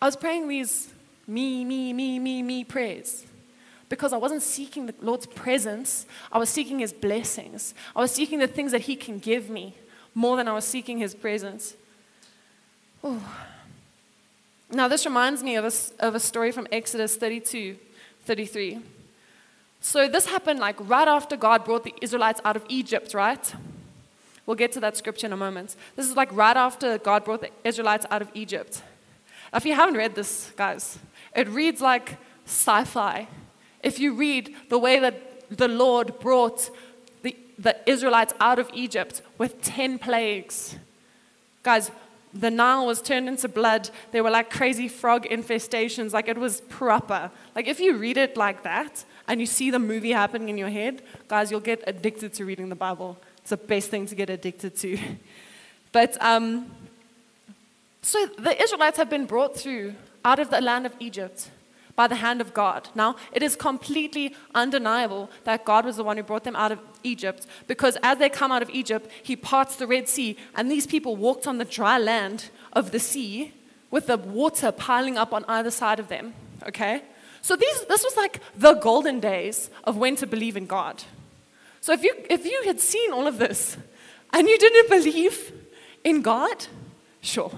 I 0.00 0.06
was 0.06 0.16
praying 0.16 0.48
these 0.48 0.92
me, 1.26 1.64
me, 1.64 1.92
me, 1.92 2.18
me, 2.18 2.42
me 2.42 2.64
prayers 2.64 3.24
because 3.88 4.12
I 4.12 4.16
wasn't 4.16 4.42
seeking 4.42 4.86
the 4.86 4.94
Lord's 5.00 5.26
presence. 5.26 6.06
I 6.30 6.38
was 6.38 6.50
seeking 6.50 6.80
his 6.80 6.92
blessings. 6.92 7.74
I 7.94 8.00
was 8.00 8.12
seeking 8.12 8.38
the 8.38 8.46
things 8.46 8.72
that 8.72 8.82
he 8.82 8.96
can 8.96 9.18
give 9.18 9.48
me 9.48 9.74
more 10.14 10.36
than 10.36 10.48
I 10.48 10.52
was 10.52 10.64
seeking 10.64 10.98
his 10.98 11.14
presence. 11.14 11.74
Ooh. 13.04 13.20
Now, 14.70 14.88
this 14.88 15.06
reminds 15.06 15.42
me 15.42 15.56
of 15.56 15.64
a, 15.64 16.04
of 16.04 16.14
a 16.14 16.20
story 16.20 16.50
from 16.50 16.66
Exodus 16.72 17.16
32 17.16 17.78
33. 18.24 18.80
So 19.86 20.08
this 20.08 20.26
happened 20.26 20.58
like 20.58 20.74
right 20.80 21.06
after 21.06 21.36
God 21.36 21.64
brought 21.64 21.84
the 21.84 21.94
Israelites 22.00 22.40
out 22.44 22.56
of 22.56 22.64
Egypt, 22.68 23.14
right? 23.14 23.54
We'll 24.44 24.56
get 24.56 24.72
to 24.72 24.80
that 24.80 24.96
scripture 24.96 25.28
in 25.28 25.32
a 25.32 25.36
moment. 25.36 25.76
This 25.94 26.08
is 26.08 26.16
like 26.16 26.28
right 26.32 26.56
after 26.56 26.98
God 26.98 27.24
brought 27.24 27.40
the 27.40 27.50
Israelites 27.62 28.04
out 28.10 28.20
of 28.20 28.28
Egypt. 28.34 28.82
If 29.54 29.64
you 29.64 29.76
haven't 29.76 29.94
read 29.94 30.16
this, 30.16 30.50
guys, 30.56 30.98
it 31.36 31.46
reads 31.46 31.80
like 31.80 32.16
sci 32.46 32.82
fi. 32.82 33.28
If 33.80 34.00
you 34.00 34.12
read 34.14 34.56
the 34.70 34.78
way 34.80 34.98
that 34.98 35.56
the 35.56 35.68
Lord 35.68 36.18
brought 36.18 36.68
the, 37.22 37.36
the 37.56 37.76
Israelites 37.88 38.34
out 38.40 38.58
of 38.58 38.68
Egypt 38.74 39.22
with 39.38 39.62
10 39.62 40.00
plagues, 40.00 40.74
guys, 41.62 41.92
the 42.34 42.50
Nile 42.50 42.86
was 42.86 43.00
turned 43.00 43.28
into 43.28 43.48
blood. 43.48 43.90
There 44.10 44.24
were 44.24 44.30
like 44.30 44.50
crazy 44.50 44.88
frog 44.88 45.26
infestations. 45.26 46.12
Like 46.12 46.26
it 46.26 46.38
was 46.38 46.60
proper. 46.62 47.30
Like 47.54 47.68
if 47.68 47.78
you 47.78 47.96
read 47.96 48.16
it 48.16 48.36
like 48.36 48.64
that, 48.64 49.04
and 49.28 49.40
you 49.40 49.46
see 49.46 49.70
the 49.70 49.78
movie 49.78 50.12
happening 50.12 50.48
in 50.48 50.58
your 50.58 50.68
head, 50.68 51.02
guys, 51.28 51.50
you'll 51.50 51.60
get 51.60 51.82
addicted 51.86 52.32
to 52.34 52.44
reading 52.44 52.68
the 52.68 52.76
Bible. 52.76 53.18
It's 53.38 53.50
the 53.50 53.56
best 53.56 53.90
thing 53.90 54.06
to 54.06 54.14
get 54.14 54.30
addicted 54.30 54.76
to. 54.76 54.98
But 55.92 56.20
um, 56.22 56.70
so 58.02 58.26
the 58.26 58.60
Israelites 58.62 58.98
have 58.98 59.08
been 59.08 59.24
brought 59.24 59.56
through 59.56 59.94
out 60.26 60.38
of 60.38 60.50
the 60.50 60.60
land 60.60 60.84
of 60.84 60.94
Egypt. 61.00 61.48
by 61.96 62.06
the 62.06 62.16
hand 62.16 62.40
of 62.40 62.52
God. 62.52 62.88
Now, 62.94 63.16
it 63.32 63.42
is 63.42 63.56
completely 63.56 64.36
undeniable 64.54 65.30
that 65.44 65.64
God 65.64 65.84
was 65.86 65.96
the 65.96 66.04
one 66.04 66.18
who 66.18 66.22
brought 66.22 66.44
them 66.44 66.54
out 66.54 66.70
of 66.70 66.78
Egypt 67.02 67.46
because 67.66 67.96
as 68.02 68.18
they 68.18 68.28
come 68.28 68.52
out 68.52 68.62
of 68.62 68.70
Egypt, 68.70 69.10
He 69.22 69.34
parts 69.34 69.76
the 69.76 69.86
Red 69.86 70.08
Sea, 70.08 70.36
and 70.54 70.70
these 70.70 70.86
people 70.86 71.16
walked 71.16 71.46
on 71.46 71.58
the 71.58 71.64
dry 71.64 71.98
land 71.98 72.50
of 72.74 72.90
the 72.90 73.00
sea 73.00 73.54
with 73.90 74.06
the 74.06 74.18
water 74.18 74.70
piling 74.70 75.16
up 75.16 75.32
on 75.32 75.44
either 75.48 75.70
side 75.70 75.98
of 75.98 76.08
them. 76.08 76.34
Okay? 76.68 77.02
So 77.46 77.54
these, 77.54 77.84
this 77.84 78.02
was 78.02 78.16
like 78.16 78.40
the 78.56 78.74
golden 78.74 79.20
days 79.20 79.70
of 79.84 79.96
when 79.96 80.16
to 80.16 80.26
believe 80.26 80.56
in 80.56 80.66
God. 80.66 81.04
So 81.80 81.92
if 81.92 82.02
you, 82.02 82.12
if 82.28 82.44
you 82.44 82.62
had 82.64 82.80
seen 82.80 83.12
all 83.12 83.28
of 83.28 83.38
this 83.38 83.76
and 84.32 84.48
you 84.48 84.58
didn't 84.58 84.90
believe 84.90 85.52
in 86.02 86.22
God, 86.22 86.66
sure. 87.20 87.52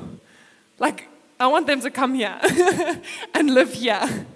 Like, 0.78 1.08
I 1.40 1.46
want 1.46 1.66
them 1.66 1.80
to 1.80 1.90
come 1.90 2.12
here 2.12 2.38
and 3.34 3.54
live 3.54 3.72
here. 3.72 4.26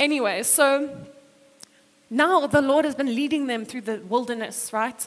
Anyway, 0.00 0.42
so 0.42 1.06
now 2.10 2.48
the 2.48 2.60
Lord 2.60 2.84
has 2.84 2.96
been 2.96 3.14
leading 3.14 3.46
them 3.46 3.64
through 3.64 3.82
the 3.82 3.98
wilderness, 4.08 4.72
right? 4.72 5.06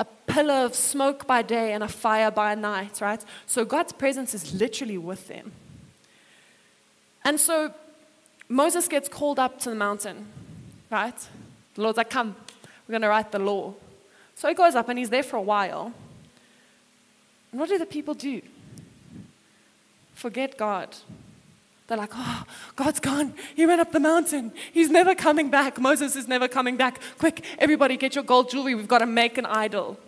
A 0.00 0.06
pillar 0.26 0.64
of 0.64 0.74
smoke 0.74 1.24
by 1.24 1.42
day 1.42 1.72
and 1.72 1.84
a 1.84 1.88
fire 1.88 2.32
by 2.32 2.56
night, 2.56 3.00
right? 3.00 3.24
So 3.46 3.64
God's 3.64 3.92
presence 3.92 4.34
is 4.34 4.52
literally 4.52 4.98
with 4.98 5.28
them. 5.28 5.52
And 7.26 7.40
so 7.40 7.74
Moses 8.48 8.86
gets 8.86 9.08
called 9.08 9.40
up 9.40 9.58
to 9.62 9.70
the 9.70 9.74
mountain, 9.74 10.26
right? 10.92 11.18
The 11.74 11.82
Lord's 11.82 11.98
like, 11.98 12.08
Come, 12.08 12.36
we're 12.86 12.92
going 12.92 13.02
to 13.02 13.08
write 13.08 13.32
the 13.32 13.40
law. 13.40 13.74
So 14.36 14.46
he 14.48 14.54
goes 14.54 14.76
up 14.76 14.88
and 14.88 14.96
he's 14.96 15.10
there 15.10 15.24
for 15.24 15.36
a 15.36 15.42
while. 15.42 15.92
And 17.50 17.60
what 17.60 17.68
do 17.68 17.78
the 17.78 17.86
people 17.86 18.14
do? 18.14 18.42
Forget 20.14 20.56
God. 20.56 20.94
They're 21.88 21.98
like, 21.98 22.12
oh, 22.14 22.44
God's 22.76 23.00
gone. 23.00 23.34
He 23.56 23.66
went 23.66 23.80
up 23.80 23.90
the 23.90 24.00
mountain. 24.00 24.52
He's 24.72 24.90
never 24.90 25.14
coming 25.14 25.50
back. 25.50 25.80
Moses 25.80 26.14
is 26.14 26.28
never 26.28 26.46
coming 26.46 26.76
back. 26.76 27.00
Quick, 27.18 27.44
everybody 27.58 27.96
get 27.96 28.14
your 28.14 28.24
gold 28.24 28.50
jewelry. 28.50 28.74
We've 28.74 28.88
got 28.88 28.98
to 28.98 29.06
make 29.06 29.36
an 29.36 29.46
idol. 29.46 29.98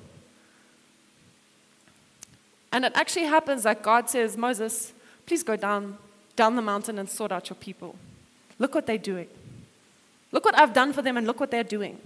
And 2.70 2.84
it 2.84 2.92
actually 2.94 3.26
happens 3.26 3.64
that 3.64 3.82
God 3.82 4.08
says, 4.08 4.36
Moses, 4.36 4.92
please 5.26 5.42
go 5.42 5.56
down, 5.56 5.98
down 6.38 6.54
the 6.54 6.62
mountain 6.62 7.00
and 7.00 7.10
sort 7.10 7.32
out 7.32 7.50
your 7.50 7.56
people. 7.56 7.96
Look 8.60 8.72
what 8.72 8.86
they're 8.86 8.96
doing. 8.96 9.26
Look 10.30 10.44
what 10.44 10.56
I've 10.56 10.72
done 10.72 10.92
for 10.92 11.02
them 11.02 11.16
and 11.16 11.26
look 11.26 11.40
what 11.40 11.50
they're 11.50 11.64
doing. 11.64 11.98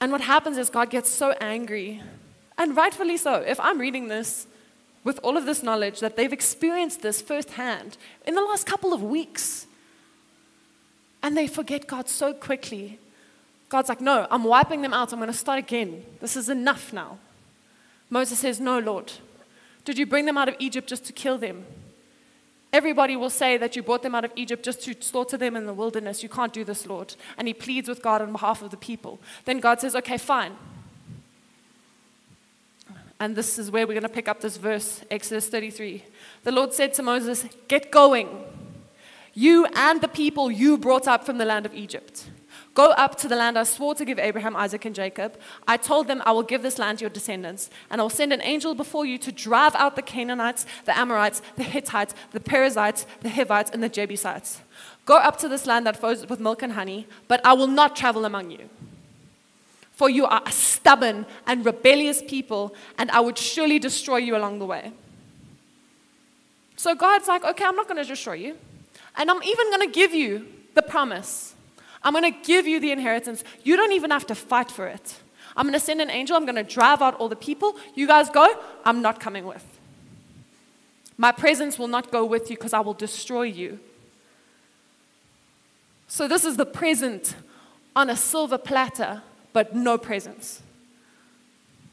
And 0.00 0.10
what 0.10 0.22
happens 0.22 0.56
is 0.56 0.70
God 0.70 0.88
gets 0.88 1.10
so 1.10 1.32
angry, 1.32 2.02
and 2.56 2.74
rightfully 2.74 3.18
so. 3.18 3.34
If 3.34 3.60
I'm 3.60 3.78
reading 3.78 4.08
this 4.08 4.46
with 5.04 5.20
all 5.22 5.36
of 5.36 5.44
this 5.44 5.62
knowledge 5.62 6.00
that 6.00 6.16
they've 6.16 6.32
experienced 6.32 7.02
this 7.02 7.20
firsthand 7.20 7.98
in 8.26 8.34
the 8.34 8.40
last 8.40 8.66
couple 8.66 8.94
of 8.94 9.02
weeks, 9.02 9.66
and 11.22 11.36
they 11.36 11.46
forget 11.46 11.86
God 11.86 12.08
so 12.08 12.32
quickly, 12.32 12.98
God's 13.68 13.90
like, 13.90 14.00
No, 14.00 14.26
I'm 14.30 14.44
wiping 14.44 14.80
them 14.80 14.94
out. 14.94 15.12
I'm 15.12 15.18
going 15.18 15.30
to 15.30 15.36
start 15.36 15.58
again. 15.58 16.04
This 16.20 16.36
is 16.36 16.48
enough 16.48 16.92
now. 16.92 17.18
Moses 18.08 18.38
says, 18.38 18.58
No, 18.60 18.78
Lord. 18.78 19.12
Did 19.84 19.98
you 19.98 20.06
bring 20.06 20.24
them 20.24 20.38
out 20.38 20.48
of 20.48 20.56
Egypt 20.58 20.88
just 20.88 21.04
to 21.06 21.12
kill 21.12 21.38
them? 21.38 21.66
Everybody 22.72 23.16
will 23.16 23.30
say 23.30 23.58
that 23.58 23.76
you 23.76 23.82
brought 23.82 24.02
them 24.02 24.14
out 24.14 24.24
of 24.24 24.32
Egypt 24.34 24.64
just 24.64 24.82
to 24.84 24.94
slaughter 25.00 25.36
them 25.36 25.56
in 25.56 25.66
the 25.66 25.74
wilderness. 25.74 26.22
You 26.22 26.30
can't 26.30 26.54
do 26.54 26.64
this, 26.64 26.86
Lord. 26.86 27.14
And 27.36 27.46
he 27.46 27.52
pleads 27.52 27.88
with 27.88 28.02
God 28.02 28.22
on 28.22 28.32
behalf 28.32 28.62
of 28.62 28.70
the 28.70 28.78
people. 28.78 29.20
Then 29.44 29.60
God 29.60 29.80
says, 29.80 29.94
Okay, 29.94 30.16
fine. 30.16 30.56
And 33.20 33.36
this 33.36 33.58
is 33.58 33.70
where 33.70 33.86
we're 33.86 33.92
going 33.92 34.02
to 34.02 34.08
pick 34.08 34.26
up 34.26 34.40
this 34.40 34.56
verse, 34.56 35.02
Exodus 35.10 35.48
33. 35.48 36.02
The 36.44 36.50
Lord 36.50 36.72
said 36.72 36.94
to 36.94 37.02
Moses, 37.02 37.46
Get 37.68 37.92
going, 37.92 38.42
you 39.34 39.66
and 39.76 40.00
the 40.00 40.08
people 40.08 40.50
you 40.50 40.78
brought 40.78 41.06
up 41.06 41.24
from 41.24 41.38
the 41.38 41.44
land 41.44 41.66
of 41.66 41.74
Egypt. 41.74 42.26
Go 42.74 42.92
up 42.92 43.16
to 43.18 43.28
the 43.28 43.36
land 43.36 43.58
I 43.58 43.64
swore 43.64 43.94
to 43.94 44.04
give 44.04 44.18
Abraham, 44.18 44.56
Isaac, 44.56 44.86
and 44.86 44.94
Jacob. 44.94 45.38
I 45.68 45.76
told 45.76 46.08
them 46.08 46.22
I 46.24 46.32
will 46.32 46.42
give 46.42 46.62
this 46.62 46.78
land 46.78 46.98
to 46.98 47.02
your 47.02 47.10
descendants, 47.10 47.68
and 47.90 48.00
I 48.00 48.04
will 48.04 48.10
send 48.10 48.32
an 48.32 48.40
angel 48.42 48.74
before 48.74 49.04
you 49.04 49.18
to 49.18 49.30
drive 49.30 49.74
out 49.74 49.94
the 49.94 50.02
Canaanites, 50.02 50.64
the 50.86 50.96
Amorites, 50.96 51.42
the 51.56 51.64
Hittites, 51.64 52.14
the 52.30 52.40
Perizzites, 52.40 53.04
the 53.20 53.28
Hivites, 53.28 53.70
and 53.70 53.82
the 53.82 53.90
Jebusites. 53.90 54.62
Go 55.04 55.18
up 55.18 55.36
to 55.38 55.48
this 55.48 55.66
land 55.66 55.86
that 55.86 55.98
flows 55.98 56.26
with 56.26 56.40
milk 56.40 56.62
and 56.62 56.72
honey, 56.72 57.06
but 57.28 57.44
I 57.44 57.52
will 57.52 57.66
not 57.66 57.94
travel 57.94 58.24
among 58.24 58.50
you. 58.50 58.70
For 59.92 60.08
you 60.08 60.24
are 60.24 60.42
a 60.46 60.52
stubborn 60.52 61.26
and 61.46 61.66
rebellious 61.66 62.22
people, 62.22 62.74
and 62.96 63.10
I 63.10 63.20
would 63.20 63.36
surely 63.36 63.78
destroy 63.78 64.16
you 64.16 64.34
along 64.34 64.60
the 64.60 64.66
way. 64.66 64.92
So 66.76 66.94
God's 66.94 67.28
like, 67.28 67.44
okay, 67.44 67.64
I'm 67.64 67.76
not 67.76 67.86
going 67.86 68.02
to 68.02 68.08
destroy 68.08 68.34
you. 68.34 68.56
And 69.16 69.30
I'm 69.30 69.42
even 69.42 69.70
going 69.70 69.86
to 69.86 69.92
give 69.92 70.14
you 70.14 70.46
the 70.74 70.82
promise. 70.82 71.54
I'm 72.04 72.12
going 72.12 72.32
to 72.32 72.38
give 72.44 72.66
you 72.66 72.80
the 72.80 72.90
inheritance. 72.90 73.44
You 73.62 73.76
don't 73.76 73.92
even 73.92 74.10
have 74.10 74.26
to 74.26 74.34
fight 74.34 74.70
for 74.70 74.86
it. 74.86 75.20
I'm 75.56 75.66
going 75.66 75.78
to 75.78 75.84
send 75.84 76.00
an 76.00 76.10
angel. 76.10 76.36
I'm 76.36 76.44
going 76.44 76.56
to 76.56 76.62
drive 76.62 77.02
out 77.02 77.14
all 77.16 77.28
the 77.28 77.36
people. 77.36 77.76
You 77.94 78.06
guys 78.06 78.30
go. 78.30 78.48
I'm 78.84 79.02
not 79.02 79.20
coming 79.20 79.44
with. 79.44 79.64
My 81.16 81.30
presence 81.30 81.78
will 81.78 81.88
not 81.88 82.10
go 82.10 82.24
with 82.24 82.50
you 82.50 82.56
because 82.56 82.72
I 82.72 82.80
will 82.80 82.94
destroy 82.94 83.42
you. 83.42 83.78
So, 86.08 86.26
this 86.26 86.44
is 86.44 86.56
the 86.56 86.66
present 86.66 87.36
on 87.94 88.10
a 88.10 88.16
silver 88.16 88.58
platter 88.58 89.22
but 89.52 89.74
no 89.74 89.98
presence. 89.98 90.62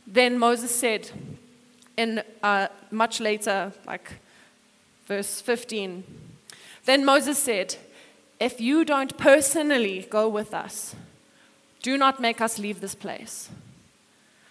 Then 0.07 0.39
Moses 0.39 0.73
said, 0.73 1.09
in 1.97 2.23
uh, 2.41 2.67
much 2.91 3.19
later, 3.19 3.73
like 3.85 4.11
verse 5.05 5.41
15, 5.41 6.03
then 6.85 7.05
Moses 7.05 7.37
said, 7.37 7.75
If 8.39 8.61
you 8.61 8.85
don't 8.85 9.17
personally 9.17 10.07
go 10.09 10.29
with 10.29 10.53
us, 10.53 10.95
do 11.81 11.97
not 11.97 12.19
make 12.19 12.41
us 12.41 12.57
leave 12.57 12.79
this 12.79 12.95
place. 12.95 13.49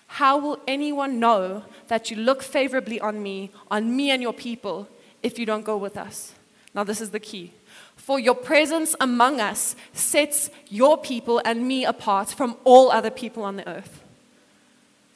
How 0.09 0.39
will 0.39 0.59
anyone 0.67 1.21
know 1.21 1.65
that 1.89 2.11
you 2.11 2.17
look 2.17 2.43
favorably 2.43 3.01
on 3.01 3.23
me, 3.23 3.51
on 3.71 3.95
me 3.95 4.11
and 4.11 4.23
your 4.23 4.33
people, 4.33 4.89
if 5.23 5.39
you 5.39 5.47
don't 5.47 5.65
go 5.65 5.77
with 5.77 5.97
us? 5.97 6.35
Now, 6.75 6.85
this 6.85 7.01
is 7.01 7.11
the 7.11 7.21
key. 7.21 7.53
For 7.97 8.19
your 8.19 8.35
presence 8.35 8.95
among 9.01 9.41
us 9.41 9.77
sets 9.93 10.51
your 10.69 10.97
people 10.97 11.43
and 11.45 11.69
me 11.69 11.85
apart 11.85 12.31
from 12.31 12.57
all 12.65 12.91
other 12.91 13.11
people 13.11 13.43
on 13.43 13.57
the 13.57 13.69
earth. 13.69 14.03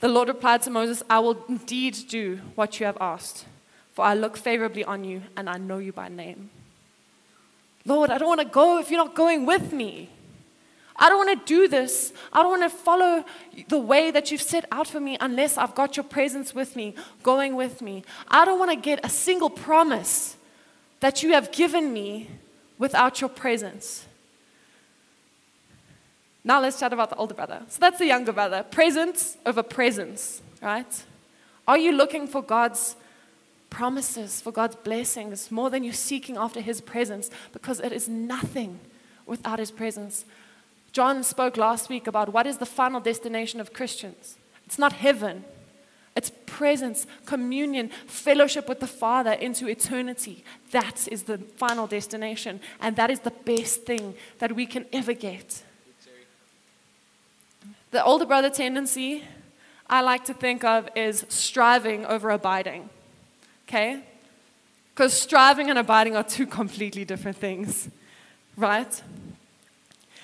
The 0.01 0.09
Lord 0.09 0.29
replied 0.29 0.63
to 0.63 0.71
Moses, 0.71 1.03
I 1.09 1.21
will 1.21 1.45
indeed 1.49 1.97
do 2.09 2.41
what 2.55 2.81
you 2.81 2.87
have 2.87 2.99
asked, 3.01 3.47
for 3.93 4.05
I 4.05 4.15
look 4.15 4.37
favorably 4.37 4.85
on 4.85 5.05
you 5.05 5.23
and 5.37 5.49
I 5.49 5.59
know 5.59 5.79
you 5.79 5.93
by 5.93 6.09
name. 6.09 6.51
Lord, 7.85 8.11
I 8.11 8.18
don't 8.18 8.29
want 8.29 8.40
to 8.40 8.47
go 8.47 8.79
if 8.79 8.90
you're 8.90 9.05
not 9.05 9.14
going 9.14 9.47
with 9.47 9.73
me. 9.73 10.09
I 10.97 11.09
don't 11.09 11.27
want 11.27 11.40
to 11.40 11.47
do 11.47 11.68
this. 11.68 12.12
I 12.33 12.42
don't 12.42 12.61
want 12.61 12.71
to 12.71 12.77
follow 12.77 13.25
the 13.68 13.79
way 13.79 14.11
that 14.11 14.31
you've 14.31 14.42
set 14.42 14.66
out 14.71 14.87
for 14.87 15.01
me 15.01 15.16
unless 15.21 15.57
I've 15.57 15.75
got 15.75 15.97
your 15.97 16.05
presence 16.05 16.55
with 16.55 16.77
me, 16.77 16.95
going 17.23 17.57
with 17.57 17.83
me. 17.83 18.05
I 18.29 18.45
don't 18.45 18.59
want 18.59 18.71
to 18.71 18.77
get 18.77 19.05
a 19.05 19.09
single 19.09 19.51
promise 19.51 20.37
that 21.01 21.23
you 21.23 21.33
have 21.33 21.51
given 21.51 21.92
me 21.92 22.29
without 22.79 23.21
your 23.21 23.31
presence. 23.31 24.07
Now 26.45 26.61
let's 26.61 26.79
chat 26.79 26.92
about 26.92 27.11
the 27.11 27.16
older 27.16 27.35
brother. 27.35 27.62
So 27.68 27.79
that's 27.81 27.99
the 27.99 28.07
younger 28.07 28.33
brother. 28.33 28.62
Presence 28.64 29.37
over 29.47 29.62
presence, 29.62 30.42
right? 30.61 31.05
Are 31.66 31.79
you 31.79 31.92
looking 31.92 32.27
for 32.27 32.42
God's 32.42 32.97
promises, 33.73 34.41
for 34.43 34.53
God's 34.53 34.77
blessings, 34.77 35.51
more 35.51 35.71
than 35.71 35.83
you're 35.83 35.95
seeking 35.95 36.37
after 36.37 36.61
His 36.61 36.81
presence? 36.83 37.31
Because 37.53 37.81
it 37.81 37.91
is 37.91 38.09
nothing 38.09 38.79
without 39.27 39.59
His 39.59 39.71
presence. 39.71 40.27
John 40.93 41.25
spoke 41.25 41.57
last 41.57 41.89
week 41.89 42.07
about 42.07 42.33
what 42.35 42.47
is 42.47 42.59
the 42.59 42.67
final 42.67 43.01
destination 43.01 43.61
of 43.61 43.73
Christians. 43.73 44.37
It's 44.67 44.79
not 44.79 44.93
heaven, 44.93 45.45
it's 46.15 46.31
presence, 46.45 47.07
communion, 47.25 47.91
fellowship 48.07 48.69
with 48.69 48.81
the 48.81 48.87
Father 48.87 49.33
into 49.33 49.67
eternity. 49.67 50.45
That 50.71 51.09
is 51.11 51.23
the 51.23 51.39
final 51.39 51.87
destination. 51.87 52.61
And 52.81 52.97
that 52.97 53.11
is 53.11 53.21
the 53.21 53.31
best 53.31 53.85
thing 53.85 54.15
that 54.39 54.55
we 54.55 54.67
can 54.67 54.85
ever 54.93 55.15
get. 55.15 55.63
The 57.91 58.05
older 58.05 58.27
brother 58.27 58.51
tendency 58.51 59.25
I 59.89 60.03
like 60.03 60.25
to 60.27 60.35
think 60.35 60.65
of 60.65 60.89
is 60.95 61.25
striving 61.29 62.05
over 62.07 62.31
abiding. 62.31 62.91
Okay? 63.73 64.01
Because 64.95 65.15
striving 65.15 65.71
and 65.71 65.79
abiding 65.79 66.15
are 66.15 66.23
two 66.23 66.47
completely 66.47 67.07
different 67.07 67.39
things, 67.39 67.89
right? 68.55 69.03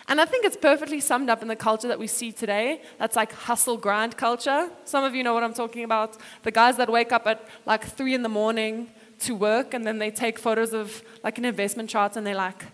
And 0.07 0.21
I 0.21 0.27
think 0.27 0.45
it's 0.45 0.57
perfectly 0.57 1.01
summed 1.01 1.31
up 1.31 1.41
in 1.41 1.49
the 1.49 1.57
culture 1.57 1.89
that 1.89 1.99
we 1.99 2.09
see 2.09 2.31
today. 2.31 2.83
That's 2.99 3.17
like 3.17 3.33
hustle 3.33 3.79
grind 3.79 4.19
culture. 4.19 4.69
Some 4.85 5.03
of 5.03 5.15
you 5.15 5.25
know 5.25 5.33
what 5.33 5.45
I'm 5.45 5.55
talking 5.55 5.83
about. 5.83 6.19
The 6.43 6.51
guys 6.51 6.77
that 6.77 6.91
wake 6.91 7.11
up 7.11 7.27
at 7.27 7.43
like 7.65 7.87
three 7.87 8.13
in 8.13 8.23
the 8.23 8.29
morning 8.29 8.89
to 9.21 9.35
work 9.35 9.73
and 9.73 9.87
then 9.87 9.99
they 9.99 10.11
take 10.11 10.39
photos 10.39 10.75
of 10.75 11.03
like 11.25 11.39
an 11.39 11.47
investment 11.47 11.89
chart 11.89 12.19
and 12.19 12.27
they're 12.27 12.35
like, 12.35 12.67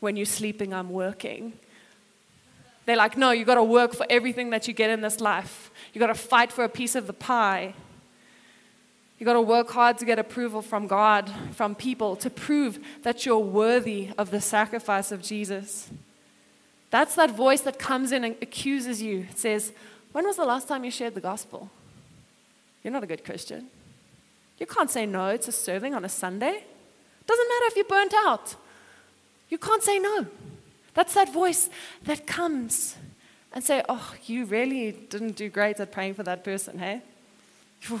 when 0.00 0.16
you're 0.16 0.26
sleeping, 0.26 0.74
I'm 0.74 0.90
working. 0.90 1.52
They're 2.86 2.96
like, 2.96 3.16
no, 3.16 3.30
you 3.30 3.44
got 3.44 3.54
to 3.54 3.62
work 3.62 3.94
for 3.94 4.04
everything 4.10 4.50
that 4.50 4.66
you 4.66 4.74
get 4.74 4.90
in 4.90 5.00
this 5.00 5.20
life. 5.20 5.70
You 5.92 6.00
got 6.00 6.08
to 6.08 6.14
fight 6.14 6.50
for 6.50 6.64
a 6.64 6.68
piece 6.68 6.96
of 6.96 7.06
the 7.06 7.12
pie. 7.12 7.74
You 9.24 9.26
got 9.32 9.32
to 9.32 9.40
work 9.40 9.70
hard 9.70 9.96
to 10.00 10.04
get 10.04 10.18
approval 10.18 10.60
from 10.60 10.86
God, 10.86 11.32
from 11.52 11.74
people, 11.74 12.14
to 12.16 12.28
prove 12.28 12.78
that 13.04 13.24
you're 13.24 13.38
worthy 13.38 14.10
of 14.18 14.30
the 14.30 14.38
sacrifice 14.38 15.10
of 15.10 15.22
Jesus. 15.22 15.88
That's 16.90 17.14
that 17.14 17.30
voice 17.30 17.62
that 17.62 17.78
comes 17.78 18.12
in 18.12 18.22
and 18.22 18.36
accuses 18.42 19.00
you. 19.00 19.26
It 19.30 19.38
says, 19.38 19.72
When 20.12 20.26
was 20.26 20.36
the 20.36 20.44
last 20.44 20.68
time 20.68 20.84
you 20.84 20.90
shared 20.90 21.14
the 21.14 21.22
gospel? 21.22 21.70
You're 22.82 22.92
not 22.92 23.02
a 23.02 23.06
good 23.06 23.24
Christian. 23.24 23.68
You 24.58 24.66
can't 24.66 24.90
say 24.90 25.06
no 25.06 25.38
to 25.38 25.50
serving 25.50 25.94
on 25.94 26.04
a 26.04 26.10
Sunday. 26.10 26.62
Doesn't 27.26 27.48
matter 27.48 27.64
if 27.68 27.76
you're 27.76 27.86
burnt 27.86 28.12
out. 28.26 28.56
You 29.48 29.56
can't 29.56 29.82
say 29.82 29.98
no. 29.98 30.26
That's 30.92 31.14
that 31.14 31.32
voice 31.32 31.70
that 32.02 32.26
comes 32.26 32.96
and 33.54 33.64
say, 33.64 33.82
"Oh, 33.88 34.12
you 34.26 34.44
really 34.44 34.92
didn't 34.92 35.36
do 35.36 35.48
great 35.48 35.80
at 35.80 35.92
praying 35.92 36.12
for 36.12 36.24
that 36.24 36.44
person, 36.44 36.78
hey? 36.78 37.00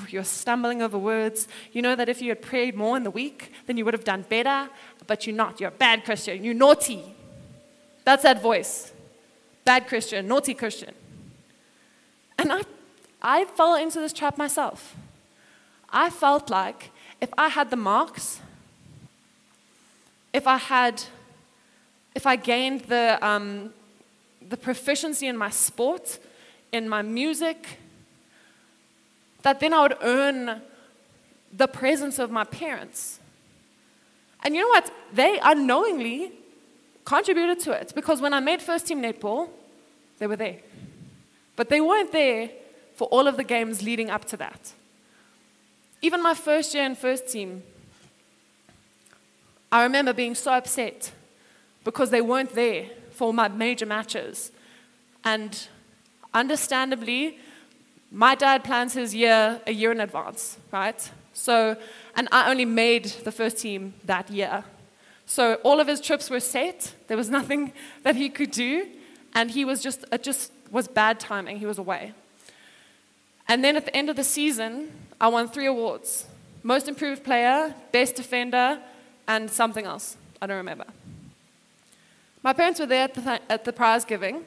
You're 0.08 0.24
stumbling 0.24 0.82
over 0.82 0.98
words. 0.98 1.48
You 1.72 1.82
know 1.82 1.94
that 1.94 2.08
if 2.08 2.22
you 2.22 2.30
had 2.30 2.42
prayed 2.42 2.74
more 2.74 2.96
in 2.96 3.02
the 3.02 3.10
week, 3.10 3.52
then 3.66 3.76
you 3.76 3.84
would 3.84 3.94
have 3.94 4.04
done 4.04 4.24
better, 4.28 4.68
but 5.06 5.26
you're 5.26 5.36
not. 5.36 5.60
You're 5.60 5.68
a 5.68 5.72
bad 5.72 6.04
Christian. 6.04 6.44
You're 6.44 6.54
naughty. 6.54 7.02
That's 8.04 8.22
that 8.22 8.42
voice. 8.42 8.92
Bad 9.64 9.86
Christian, 9.86 10.28
naughty 10.28 10.54
Christian. 10.54 10.94
And 12.38 12.52
I, 12.52 12.62
I 13.22 13.44
fell 13.44 13.76
into 13.76 14.00
this 14.00 14.12
trap 14.12 14.36
myself. 14.36 14.94
I 15.90 16.10
felt 16.10 16.50
like 16.50 16.90
if 17.20 17.30
I 17.38 17.48
had 17.48 17.70
the 17.70 17.76
marks, 17.76 18.40
if 20.32 20.46
I 20.46 20.58
had, 20.58 21.02
if 22.14 22.26
I 22.26 22.36
gained 22.36 22.82
the, 22.82 23.18
um, 23.26 23.72
the 24.46 24.56
proficiency 24.56 25.26
in 25.26 25.36
my 25.36 25.50
sport, 25.50 26.18
in 26.72 26.88
my 26.88 27.02
music, 27.02 27.78
that 29.44 29.60
then 29.60 29.74
I 29.74 29.82
would 29.82 29.96
earn 30.00 30.62
the 31.52 31.68
presence 31.68 32.18
of 32.18 32.30
my 32.30 32.44
parents. 32.44 33.20
And 34.42 34.54
you 34.54 34.62
know 34.62 34.68
what? 34.68 34.90
They 35.12 35.38
unknowingly 35.42 36.32
contributed 37.04 37.60
to 37.60 37.72
it 37.72 37.92
because 37.94 38.20
when 38.20 38.32
I 38.32 38.40
made 38.40 38.62
first 38.62 38.86
team 38.86 39.02
netball, 39.02 39.50
they 40.18 40.26
were 40.26 40.36
there. 40.36 40.60
But 41.56 41.68
they 41.68 41.80
weren't 41.80 42.10
there 42.10 42.50
for 42.94 43.06
all 43.08 43.28
of 43.28 43.36
the 43.36 43.44
games 43.44 43.82
leading 43.82 44.10
up 44.10 44.24
to 44.26 44.36
that. 44.38 44.72
Even 46.00 46.22
my 46.22 46.34
first 46.34 46.74
year 46.74 46.84
in 46.84 46.94
first 46.94 47.28
team, 47.28 47.62
I 49.70 49.82
remember 49.82 50.14
being 50.14 50.34
so 50.34 50.52
upset 50.52 51.12
because 51.84 52.08
they 52.08 52.22
weren't 52.22 52.54
there 52.54 52.86
for 53.10 53.34
my 53.34 53.48
major 53.48 53.86
matches. 53.86 54.52
And 55.22 55.68
understandably, 56.32 57.38
my 58.14 58.36
dad 58.36 58.62
plans 58.62 58.94
his 58.94 59.12
year 59.12 59.60
a 59.66 59.72
year 59.72 59.90
in 59.90 60.00
advance, 60.00 60.56
right? 60.70 61.10
So, 61.32 61.76
and 62.14 62.28
I 62.30 62.48
only 62.48 62.64
made 62.64 63.06
the 63.24 63.32
first 63.32 63.58
team 63.58 63.94
that 64.04 64.30
year. 64.30 64.62
So 65.26 65.54
all 65.64 65.80
of 65.80 65.88
his 65.88 66.00
trips 66.00 66.30
were 66.30 66.38
set. 66.38 66.94
There 67.08 67.16
was 67.16 67.28
nothing 67.28 67.72
that 68.04 68.14
he 68.14 68.28
could 68.28 68.52
do, 68.52 68.86
and 69.34 69.50
he 69.50 69.64
was 69.64 69.82
just 69.82 70.04
it 70.12 70.22
just 70.22 70.52
was 70.70 70.86
bad 70.86 71.18
timing. 71.18 71.58
He 71.58 71.66
was 71.66 71.78
away. 71.78 72.12
And 73.48 73.64
then 73.64 73.76
at 73.76 73.84
the 73.84 73.96
end 73.96 74.08
of 74.08 74.16
the 74.16 74.24
season, 74.24 74.92
I 75.20 75.26
won 75.26 75.48
three 75.48 75.66
awards: 75.66 76.26
most 76.62 76.86
improved 76.86 77.24
player, 77.24 77.74
best 77.90 78.14
defender, 78.14 78.78
and 79.26 79.50
something 79.50 79.86
else. 79.86 80.16
I 80.40 80.46
don't 80.46 80.58
remember. 80.58 80.86
My 82.44 82.52
parents 82.52 82.78
were 82.78 82.86
there 82.86 83.04
at 83.04 83.14
the, 83.14 83.22
th- 83.22 83.42
at 83.48 83.64
the 83.64 83.72
prize 83.72 84.04
giving 84.04 84.44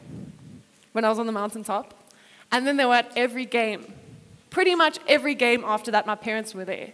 when 0.94 1.04
I 1.04 1.10
was 1.10 1.20
on 1.20 1.26
the 1.26 1.32
mountaintop, 1.32 1.97
and 2.52 2.66
then 2.66 2.78
they 2.78 2.86
were 2.86 2.96
at 2.96 3.12
every 3.16 3.46
game. 3.46 3.94
Pretty 4.50 4.76
much 4.76 5.00
every 5.08 5.36
game 5.36 5.64
after 5.66 5.92
that, 5.92 6.06
my 6.08 6.16
parents 6.16 6.54
were 6.54 6.66
there. 6.66 6.94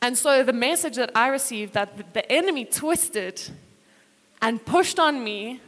And 0.00 0.16
so 0.18 0.42
the 0.42 0.52
message 0.52 0.96
that 0.96 1.10
I 1.14 1.28
received 1.28 1.74
that 1.74 2.12
the 2.12 2.30
enemy 2.30 2.64
twisted 2.64 3.40
and 4.40 4.64
pushed 4.64 4.98
on 4.98 5.22
me 5.22 5.60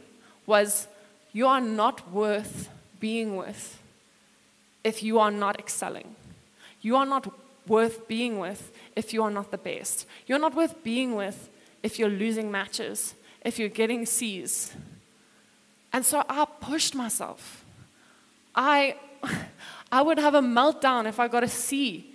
was 0.45 0.87
you 1.31 1.47
are 1.47 1.61
not 1.61 2.11
worth 2.11 2.69
being 2.99 3.35
with 3.35 3.81
if 4.83 5.01
you 5.03 5.19
are 5.19 5.31
not 5.31 5.59
excelling. 5.59 6.15
You 6.81 6.95
are 6.95 7.05
not 7.05 7.33
worth 7.67 8.07
being 8.07 8.39
with 8.39 8.71
if 8.95 9.13
you 9.13 9.23
are 9.23 9.31
not 9.31 9.51
the 9.51 9.57
best. 9.57 10.05
You're 10.27 10.39
not 10.39 10.55
worth 10.55 10.83
being 10.83 11.15
with 11.15 11.49
if 11.83 11.99
you're 11.99 12.09
losing 12.09 12.51
matches, 12.51 13.15
if 13.43 13.59
you're 13.59 13.69
getting 13.69 14.05
C's. 14.05 14.73
And 15.91 16.05
so 16.05 16.23
I 16.29 16.45
pushed 16.61 16.95
myself. 16.95 17.64
I, 18.55 18.95
I 19.91 20.01
would 20.01 20.17
have 20.17 20.35
a 20.35 20.41
meltdown 20.41 21.07
if 21.07 21.19
I 21.19 21.27
got 21.27 21.43
a 21.43 21.47
C 21.47 22.13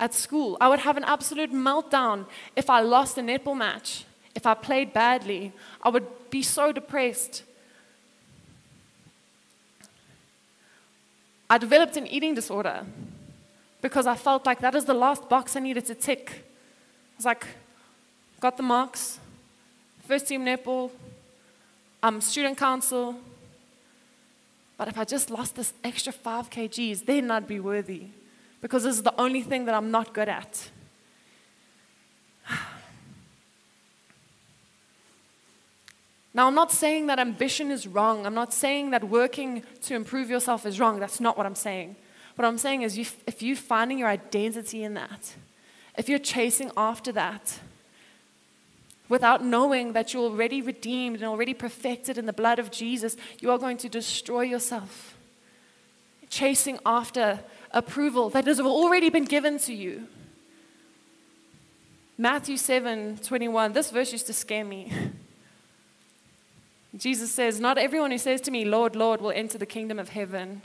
at 0.00 0.14
school. 0.14 0.56
I 0.60 0.68
would 0.68 0.80
have 0.80 0.96
an 0.96 1.04
absolute 1.04 1.52
meltdown 1.52 2.26
if 2.56 2.70
I 2.70 2.80
lost 2.80 3.18
a 3.18 3.20
netball 3.20 3.56
match, 3.56 4.04
if 4.34 4.46
I 4.46 4.54
played 4.54 4.92
badly. 4.92 5.52
I 5.82 5.90
would 5.90 6.06
be 6.30 6.42
so 6.42 6.72
depressed. 6.72 7.42
I 11.50 11.58
developed 11.58 11.96
an 11.96 12.06
eating 12.06 12.34
disorder 12.34 12.84
because 13.80 14.06
I 14.06 14.16
felt 14.16 14.44
like 14.44 14.60
that 14.60 14.74
is 14.74 14.84
the 14.84 14.94
last 14.94 15.28
box 15.28 15.56
I 15.56 15.60
needed 15.60 15.86
to 15.86 15.94
tick. 15.94 16.30
I 16.30 17.16
was 17.16 17.24
like, 17.24 17.46
got 18.40 18.56
the 18.56 18.62
marks, 18.62 19.18
first 20.06 20.28
team 20.28 20.44
netball, 20.44 20.90
I'm 22.02 22.20
student 22.20 22.56
council. 22.56 23.16
But 24.78 24.88
if 24.88 24.96
I 24.96 25.04
just 25.04 25.28
lost 25.28 25.56
this 25.56 25.74
extra 25.84 26.12
five 26.12 26.48
kgs, 26.48 27.04
then 27.04 27.30
I'd 27.30 27.48
be 27.48 27.60
worthy 27.60 28.06
because 28.62 28.84
this 28.84 28.94
is 28.94 29.02
the 29.02 29.20
only 29.20 29.42
thing 29.42 29.66
that 29.66 29.74
I'm 29.74 29.90
not 29.90 30.14
good 30.14 30.30
at. 30.30 30.70
Now, 36.34 36.46
I'm 36.46 36.54
not 36.54 36.70
saying 36.70 37.06
that 37.08 37.18
ambition 37.18 37.72
is 37.72 37.88
wrong. 37.88 38.24
I'm 38.24 38.34
not 38.34 38.52
saying 38.52 38.90
that 38.90 39.02
working 39.02 39.64
to 39.82 39.96
improve 39.96 40.30
yourself 40.30 40.66
is 40.66 40.78
wrong. 40.78 41.00
That's 41.00 41.18
not 41.18 41.36
what 41.36 41.46
I'm 41.46 41.56
saying. 41.56 41.96
What 42.36 42.44
I'm 42.44 42.58
saying 42.58 42.82
is, 42.82 42.96
if 42.96 43.42
you're 43.42 43.56
finding 43.56 43.98
your 43.98 44.08
identity 44.08 44.84
in 44.84 44.94
that, 44.94 45.34
if 45.96 46.08
you're 46.08 46.20
chasing 46.20 46.70
after 46.76 47.10
that, 47.12 47.58
without 49.08 49.44
knowing 49.44 49.92
that 49.92 50.12
you're 50.12 50.22
already 50.22 50.60
redeemed 50.62 51.16
and 51.16 51.24
already 51.24 51.54
perfected 51.54 52.18
in 52.18 52.26
the 52.26 52.32
blood 52.32 52.58
of 52.58 52.70
Jesus, 52.70 53.16
you 53.40 53.50
are 53.50 53.58
going 53.58 53.76
to 53.78 53.88
destroy 53.88 54.42
yourself. 54.42 55.16
Chasing 56.28 56.78
after 56.84 57.40
approval 57.70 58.30
that 58.30 58.46
has 58.46 58.60
already 58.60 59.10
been 59.10 59.24
given 59.24 59.58
to 59.58 59.72
you. 59.72 60.06
Matthew 62.16 62.56
7 62.56 63.18
21, 63.18 63.72
this 63.72 63.90
verse 63.90 64.12
used 64.12 64.26
to 64.26 64.32
scare 64.32 64.64
me. 64.64 64.92
Jesus 66.96 67.30
says, 67.30 67.60
Not 67.60 67.76
everyone 67.76 68.10
who 68.10 68.18
says 68.18 68.40
to 68.42 68.50
me, 68.50 68.64
Lord, 68.64 68.96
Lord, 68.96 69.20
will 69.20 69.32
enter 69.32 69.58
the 69.58 69.66
kingdom 69.66 69.98
of 69.98 70.10
heaven, 70.10 70.62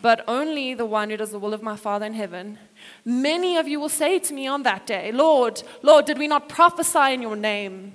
but 0.00 0.24
only 0.26 0.72
the 0.72 0.86
one 0.86 1.10
who 1.10 1.18
does 1.18 1.32
the 1.32 1.38
will 1.38 1.52
of 1.52 1.62
my 1.62 1.76
Father 1.76 2.06
in 2.06 2.14
heaven. 2.14 2.58
Many 3.04 3.56
of 3.56 3.68
you 3.68 3.78
will 3.78 3.90
say 3.90 4.18
to 4.18 4.32
me 4.32 4.46
on 4.46 4.62
that 4.62 4.86
day, 4.86 5.12
Lord, 5.12 5.62
Lord, 5.82 6.06
did 6.06 6.18
we 6.18 6.28
not 6.28 6.48
prophesy 6.48 7.12
in 7.12 7.20
your 7.20 7.36
name? 7.36 7.92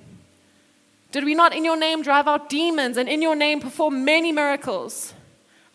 Did 1.12 1.26
we 1.26 1.34
not 1.34 1.54
in 1.54 1.66
your 1.66 1.78
name 1.78 2.04
drive 2.04 2.28
out 2.28 2.50
demons 2.50 2.98
and 2.98 3.10
in 3.10 3.22
your 3.22 3.36
name 3.36 3.60
perform 3.60 4.06
many 4.06 4.32
miracles? 4.32 5.14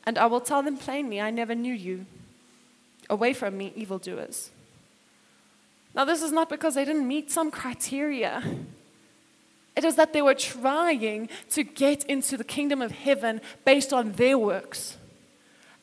And 0.04 0.16
I 0.16 0.26
will 0.26 0.40
tell 0.40 0.62
them 0.62 0.76
plainly, 0.76 1.20
I 1.20 1.30
never 1.30 1.54
knew 1.54 1.74
you. 1.74 2.06
Away 3.10 3.32
from 3.32 3.58
me, 3.58 3.72
evildoers. 3.74 4.50
Now, 5.94 6.04
this 6.04 6.22
is 6.22 6.32
not 6.32 6.48
because 6.48 6.74
they 6.74 6.84
didn't 6.84 7.06
meet 7.06 7.30
some 7.30 7.50
criteria. 7.50 8.42
It 9.76 9.84
is 9.84 9.96
that 9.96 10.12
they 10.12 10.22
were 10.22 10.34
trying 10.34 11.28
to 11.50 11.62
get 11.62 12.04
into 12.04 12.36
the 12.36 12.44
kingdom 12.44 12.80
of 12.80 12.92
heaven 12.92 13.40
based 13.64 13.92
on 13.92 14.12
their 14.12 14.38
works 14.38 14.96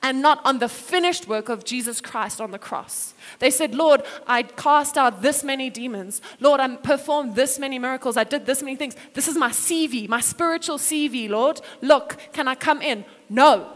and 0.04 0.22
not 0.22 0.42
on 0.46 0.60
the 0.60 0.68
finished 0.68 1.30
work 1.30 1.48
of 1.48 1.64
Jesus 1.64 2.02
Christ 2.02 2.42
on 2.42 2.52
the 2.52 2.60
cross. 2.60 3.14
They 3.40 3.50
said, 3.50 3.74
Lord, 3.74 4.04
I 4.28 4.44
cast 4.44 4.98
out 4.98 5.22
this 5.22 5.44
many 5.46 5.70
demons. 5.70 6.22
Lord, 6.42 6.60
I 6.60 6.76
performed 6.76 7.36
this 7.36 7.58
many 7.58 7.80
miracles. 7.80 8.18
I 8.18 8.26
did 8.26 8.46
this 8.46 8.62
many 8.62 8.76
things. 8.76 8.96
This 9.14 9.30
is 9.30 9.38
my 9.38 9.50
CV, 9.50 10.10
my 10.10 10.20
spiritual 10.20 10.78
CV, 10.78 11.30
Lord. 11.30 11.62
Look, 11.82 12.18
can 12.34 12.50
I 12.50 12.56
come 12.56 12.82
in? 12.82 13.06
No. 13.30 13.72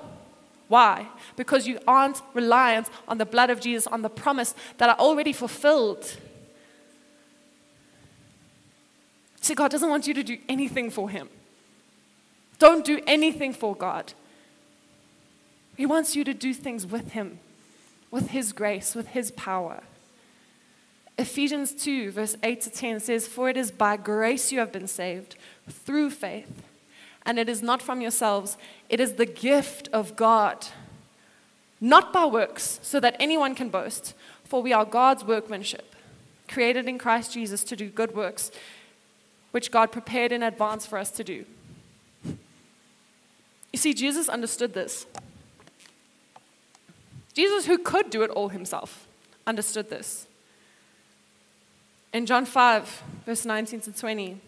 Why? 0.67 1.07
Because 1.37 1.65
you 1.65 1.79
aren't 1.87 2.21
reliant 2.33 2.89
on 3.07 3.19
the 3.19 3.25
blood 3.25 3.49
of 3.49 3.61
Jesus, 3.61 3.87
on 3.87 4.01
the 4.01 4.09
promise 4.09 4.53
that 4.79 4.89
I 4.89 4.93
already 4.93 5.31
fulfilled. 5.31 6.17
See, 9.41 9.55
God 9.55 9.71
doesn't 9.71 9.89
want 9.89 10.07
you 10.07 10.13
to 10.13 10.23
do 10.23 10.37
anything 10.49 10.89
for 10.89 11.09
Him. 11.09 11.29
Don't 12.59 12.83
do 12.83 13.01
anything 13.05 13.53
for 13.53 13.75
God. 13.75 14.13
He 15.75 15.85
wants 15.85 16.15
you 16.15 16.23
to 16.23 16.33
do 16.33 16.53
things 16.53 16.85
with 16.85 17.11
Him, 17.11 17.39
with 18.09 18.29
His 18.29 18.51
grace, 18.51 18.95
with 18.95 19.09
His 19.09 19.31
power. 19.31 19.83
Ephesians 21.17 21.73
2, 21.73 22.11
verse 22.11 22.35
8 22.43 22.61
to 22.61 22.69
10 22.69 22.99
says, 22.99 23.27
For 23.27 23.49
it 23.49 23.57
is 23.57 23.71
by 23.71 23.97
grace 23.97 24.51
you 24.51 24.59
have 24.59 24.71
been 24.71 24.87
saved, 24.87 25.35
through 25.69 26.11
faith. 26.11 26.63
And 27.25 27.37
it 27.37 27.49
is 27.49 27.61
not 27.61 27.81
from 27.81 28.01
yourselves, 28.01 28.57
it 28.89 28.99
is 28.99 29.13
the 29.13 29.25
gift 29.25 29.89
of 29.91 30.15
God, 30.15 30.67
not 31.81 32.13
by 32.13 32.25
works, 32.25 32.79
so 32.81 32.99
that 32.99 33.17
anyone 33.19 33.53
can 33.53 33.69
boast. 33.69 34.13
For 34.45 34.61
we 34.61 34.71
are 34.71 34.85
God's 34.85 35.25
workmanship, 35.25 35.93
created 36.47 36.87
in 36.87 36.97
Christ 36.97 37.33
Jesus 37.33 37.63
to 37.65 37.75
do 37.75 37.89
good 37.89 38.15
works, 38.15 38.49
which 39.57 39.71
God 39.71 39.91
prepared 39.91 40.31
in 40.31 40.43
advance 40.43 40.85
for 40.85 40.99
us 40.99 41.09
to 41.09 41.23
do. 41.23 41.43
You 42.23 43.79
see, 43.79 43.91
Jesus 43.91 44.29
understood 44.29 44.75
this. 44.75 45.07
Jesus, 47.33 47.65
who 47.65 47.79
could 47.79 48.11
do 48.11 48.21
it 48.21 48.29
all 48.29 48.49
himself, 48.49 49.07
understood 49.47 49.89
this. 49.89 50.27
In 52.13 52.27
John 52.27 52.45
5, 52.45 53.01
verse 53.25 53.45
19 53.45 53.81
to 53.81 53.91
20, 53.91 54.39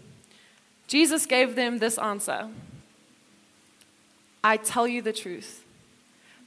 Jesus 0.85 1.25
gave 1.25 1.55
them 1.55 1.79
this 1.79 1.97
answer 1.97 2.47
I 4.43 4.57
tell 4.57 4.87
you 4.87 5.01
the 5.01 5.11
truth. 5.11 5.63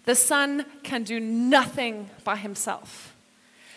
The 0.04 0.14
Son 0.14 0.66
can 0.84 1.02
do 1.02 1.18
nothing 1.18 2.10
by 2.22 2.36
himself. 2.36 3.12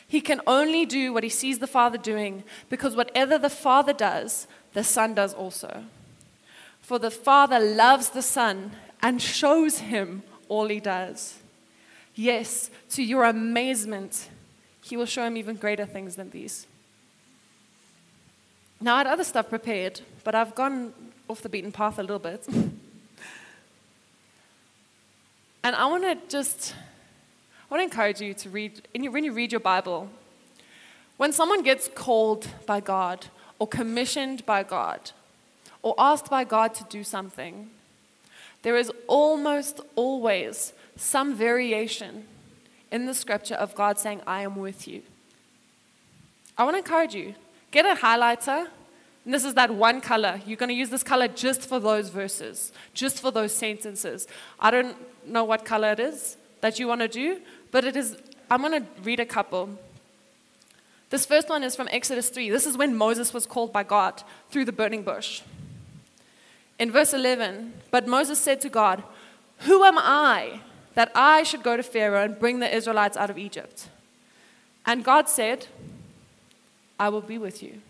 He 0.08 0.22
can 0.22 0.42
only 0.46 0.86
do 0.86 1.12
what 1.12 1.24
he 1.24 1.30
sees 1.30 1.58
the 1.58 1.66
Father 1.66 1.98
doing 1.98 2.44
because 2.70 2.96
whatever 2.96 3.40
the 3.40 3.50
Father 3.50 3.94
does, 3.94 4.48
the 4.76 4.84
Son 4.84 5.16
does 5.16 5.34
also. 5.34 5.86
For 6.82 7.00
the 7.00 7.10
Father 7.10 7.60
loves 7.60 8.10
the 8.10 8.22
Son 8.22 8.74
and 9.02 9.22
shows 9.22 9.80
him 9.80 10.22
all 10.50 10.68
he 10.68 10.80
does. 10.80 11.40
Yes, 12.14 12.70
to 12.92 13.02
your 13.02 13.24
amazement, 13.24 14.30
he 14.84 14.98
will 14.98 15.06
show 15.06 15.26
him 15.26 15.38
even 15.38 15.56
greater 15.56 15.86
things 15.86 16.18
than 16.18 16.30
these. 16.30 16.68
Now, 18.82 18.96
I 18.96 18.98
had 19.00 19.08
other 19.08 19.24
stuff 19.24 19.50
prepared, 19.50 20.02
but 20.26 20.36
I've 20.36 20.54
gone 20.54 20.94
off 21.30 21.42
the 21.42 21.50
beaten 21.50 21.72
path 21.72 21.98
a 21.98 22.02
little 22.02 22.20
bit. 22.20 22.46
and 25.64 25.76
I 25.76 25.86
want 25.86 26.04
to 26.04 26.18
just, 26.28 26.76
I 27.72 27.74
want 27.74 27.80
to 27.80 27.86
encourage 27.86 28.20
you 28.20 28.34
to 28.34 28.50
read, 28.50 28.88
when 28.94 29.24
you 29.24 29.32
read 29.32 29.54
your 29.54 29.62
Bible, 29.62 30.10
when 31.16 31.32
someone 31.32 31.64
gets 31.64 31.90
called 31.96 32.48
by 32.66 32.82
God, 32.82 33.28
or 33.60 33.68
commissioned 33.68 34.46
by 34.46 34.64
God, 34.64 35.12
or 35.82 35.96
asked 35.98 36.30
by 36.30 36.44
God 36.44 36.74
to 36.76 36.84
do 36.86 37.04
something, 37.04 37.70
there 38.64 38.78
is 38.78 38.92
almost 39.08 39.82
always 39.96 40.74
some 40.96 41.36
variation 41.36 42.26
in 42.92 43.06
the 43.06 43.14
scripture 43.14 43.56
of 43.56 43.76
God 43.76 44.00
saying, 44.00 44.22
I 44.26 44.42
am 44.42 44.56
with 44.56 44.88
you. 44.88 45.02
I 46.58 46.64
want 46.64 46.76
to 46.76 46.80
encourage 46.80 47.14
you 47.14 47.36
get 47.72 47.86
a 47.86 48.00
highlighter. 48.00 48.68
And 49.26 49.34
this 49.34 49.44
is 49.44 49.56
that 49.56 49.72
one 49.72 50.02
color. 50.02 50.40
You're 50.46 50.56
going 50.58 50.70
to 50.70 50.76
use 50.76 50.90
this 50.90 51.04
color 51.04 51.28
just 51.28 51.62
for 51.62 51.80
those 51.80 52.10
verses, 52.10 52.72
just 52.94 53.20
for 53.20 53.32
those 53.32 53.54
sentences. 53.54 54.28
I 54.60 54.72
don't 54.72 54.96
know 55.28 55.44
what 55.44 55.66
color 55.66 55.92
it 55.92 56.00
is 56.00 56.38
that 56.62 56.80
you 56.80 56.88
want 56.88 57.02
to 57.02 57.08
do, 57.08 57.42
but 57.72 57.84
it 57.84 57.96
is, 57.96 58.18
I'm 58.50 58.62
going 58.62 58.84
to 58.84 58.88
read 59.04 59.20
a 59.20 59.26
couple. 59.26 59.78
This 61.10 61.26
first 61.26 61.50
one 61.50 61.64
is 61.64 61.76
from 61.76 61.88
Exodus 61.92 62.30
3. 62.30 62.50
This 62.50 62.66
is 62.66 62.78
when 62.78 62.96
Moses 62.96 63.34
was 63.34 63.46
called 63.46 63.72
by 63.72 63.84
God 63.84 64.24
through 64.50 64.66
the 64.66 64.72
burning 64.72 65.04
bush. 65.04 65.42
In 66.78 66.92
verse 66.92 67.14
11, 67.14 67.74
but 67.92 68.08
Moses 68.08 68.40
said 68.40 68.60
to 68.62 68.70
God, 68.70 69.04
Who 69.60 69.84
am 69.84 69.98
I 69.98 70.62
that 70.96 71.12
I 71.16 71.44
should 71.44 71.64
go 71.64 71.78
to 71.78 71.84
Pharaoh 71.84 72.24
and 72.24 72.40
bring 72.40 72.60
the 72.60 72.74
Israelites 72.74 73.16
out 73.16 73.30
of 73.30 73.38
Egypt? 73.38 73.88
And 74.86 75.04
God 75.04 75.30
said, 75.30 75.68
I 77.00 77.10
will 77.10 77.22
be 77.22 77.38
with 77.38 77.64
you. 77.64 77.82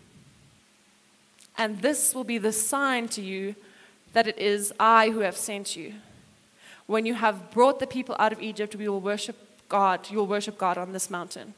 And 1.58 1.82
this 1.82 2.14
will 2.14 2.24
be 2.24 2.38
the 2.38 2.52
sign 2.52 3.08
to 3.10 3.22
you 3.22 3.56
that 4.14 4.28
it 4.28 4.38
is 4.38 4.74
I 4.80 5.10
who 5.10 5.20
have 5.20 5.38
sent 5.38 5.76
you. 5.76 5.94
When 6.86 7.06
you 7.06 7.16
have 7.16 7.52
brought 7.52 7.80
the 7.80 7.88
people 7.88 8.16
out 8.20 8.32
of 8.32 8.42
Egypt, 8.42 8.76
we 8.76 8.88
will 8.88 9.00
worship 9.00 9.36
God. 9.68 10.10
You 10.10 10.20
will 10.20 10.28
worship 10.28 10.58
God 10.58 10.78
on 10.78 10.94
this 10.94 11.10
mountain. 11.10 11.54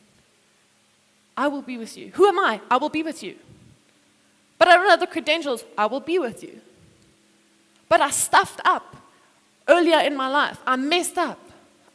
I 1.37 1.47
will 1.47 1.61
be 1.61 1.77
with 1.77 1.95
you. 1.95 2.09
Who 2.15 2.25
am 2.25 2.39
I? 2.39 2.59
I 2.69 2.77
will 2.77 2.89
be 2.89 3.03
with 3.03 3.21
you. 3.21 3.35
But 4.57 4.67
I 4.67 4.75
don't 4.75 4.89
have 4.89 4.99
the 4.99 5.07
credentials. 5.07 5.63
I 5.77 5.85
will 5.85 5.99
be 5.99 6.17
with 6.17 6.41
you. 6.41 6.59
But 7.87 8.01
I 8.01 8.09
stuffed 8.09 8.59
up 8.65 8.95
earlier 9.67 9.99
in 9.99 10.17
my 10.17 10.27
life. 10.27 10.59
I 10.65 10.75
messed 10.75 11.17
up. 11.17 11.39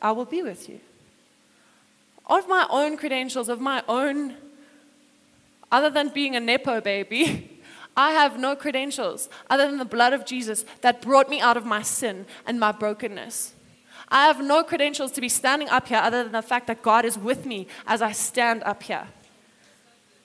I 0.01 0.13
will 0.13 0.25
be 0.25 0.43
with 0.43 0.69
you. 0.69 0.81
Of 2.27 2.49
my 2.49 2.67
own 2.71 2.97
credentials, 2.97 3.49
of 3.49 3.61
my 3.61 3.83
own 3.89 4.37
other 5.73 5.91
than 5.91 6.11
being 6.11 6.37
a 6.37 6.41
Nepo 6.41 6.81
baby, 6.81 7.61
I 7.97 8.13
have 8.13 8.39
no 8.39 8.55
credentials 8.55 9.29
other 9.51 9.67
than 9.67 9.79
the 9.79 9.85
blood 9.85 10.13
of 10.13 10.25
Jesus 10.25 10.65
that 10.83 11.03
brought 11.03 11.29
me 11.29 11.41
out 11.41 11.57
of 11.57 11.67
my 11.67 11.83
sin 11.83 12.27
and 12.47 12.61
my 12.61 12.73
brokenness. 12.73 13.55
I 14.09 14.27
have 14.27 14.43
no 14.43 14.63
credentials 14.63 15.13
to 15.13 15.21
be 15.21 15.29
standing 15.29 15.69
up 15.69 15.89
here 15.89 15.99
other 15.99 16.23
than 16.23 16.33
the 16.33 16.43
fact 16.43 16.69
that 16.69 16.83
God 16.83 17.05
is 17.05 17.19
with 17.19 17.45
me 17.45 17.67
as 17.87 18.01
I 18.01 18.13
stand 18.13 18.63
up 18.63 18.83
here. 18.85 19.09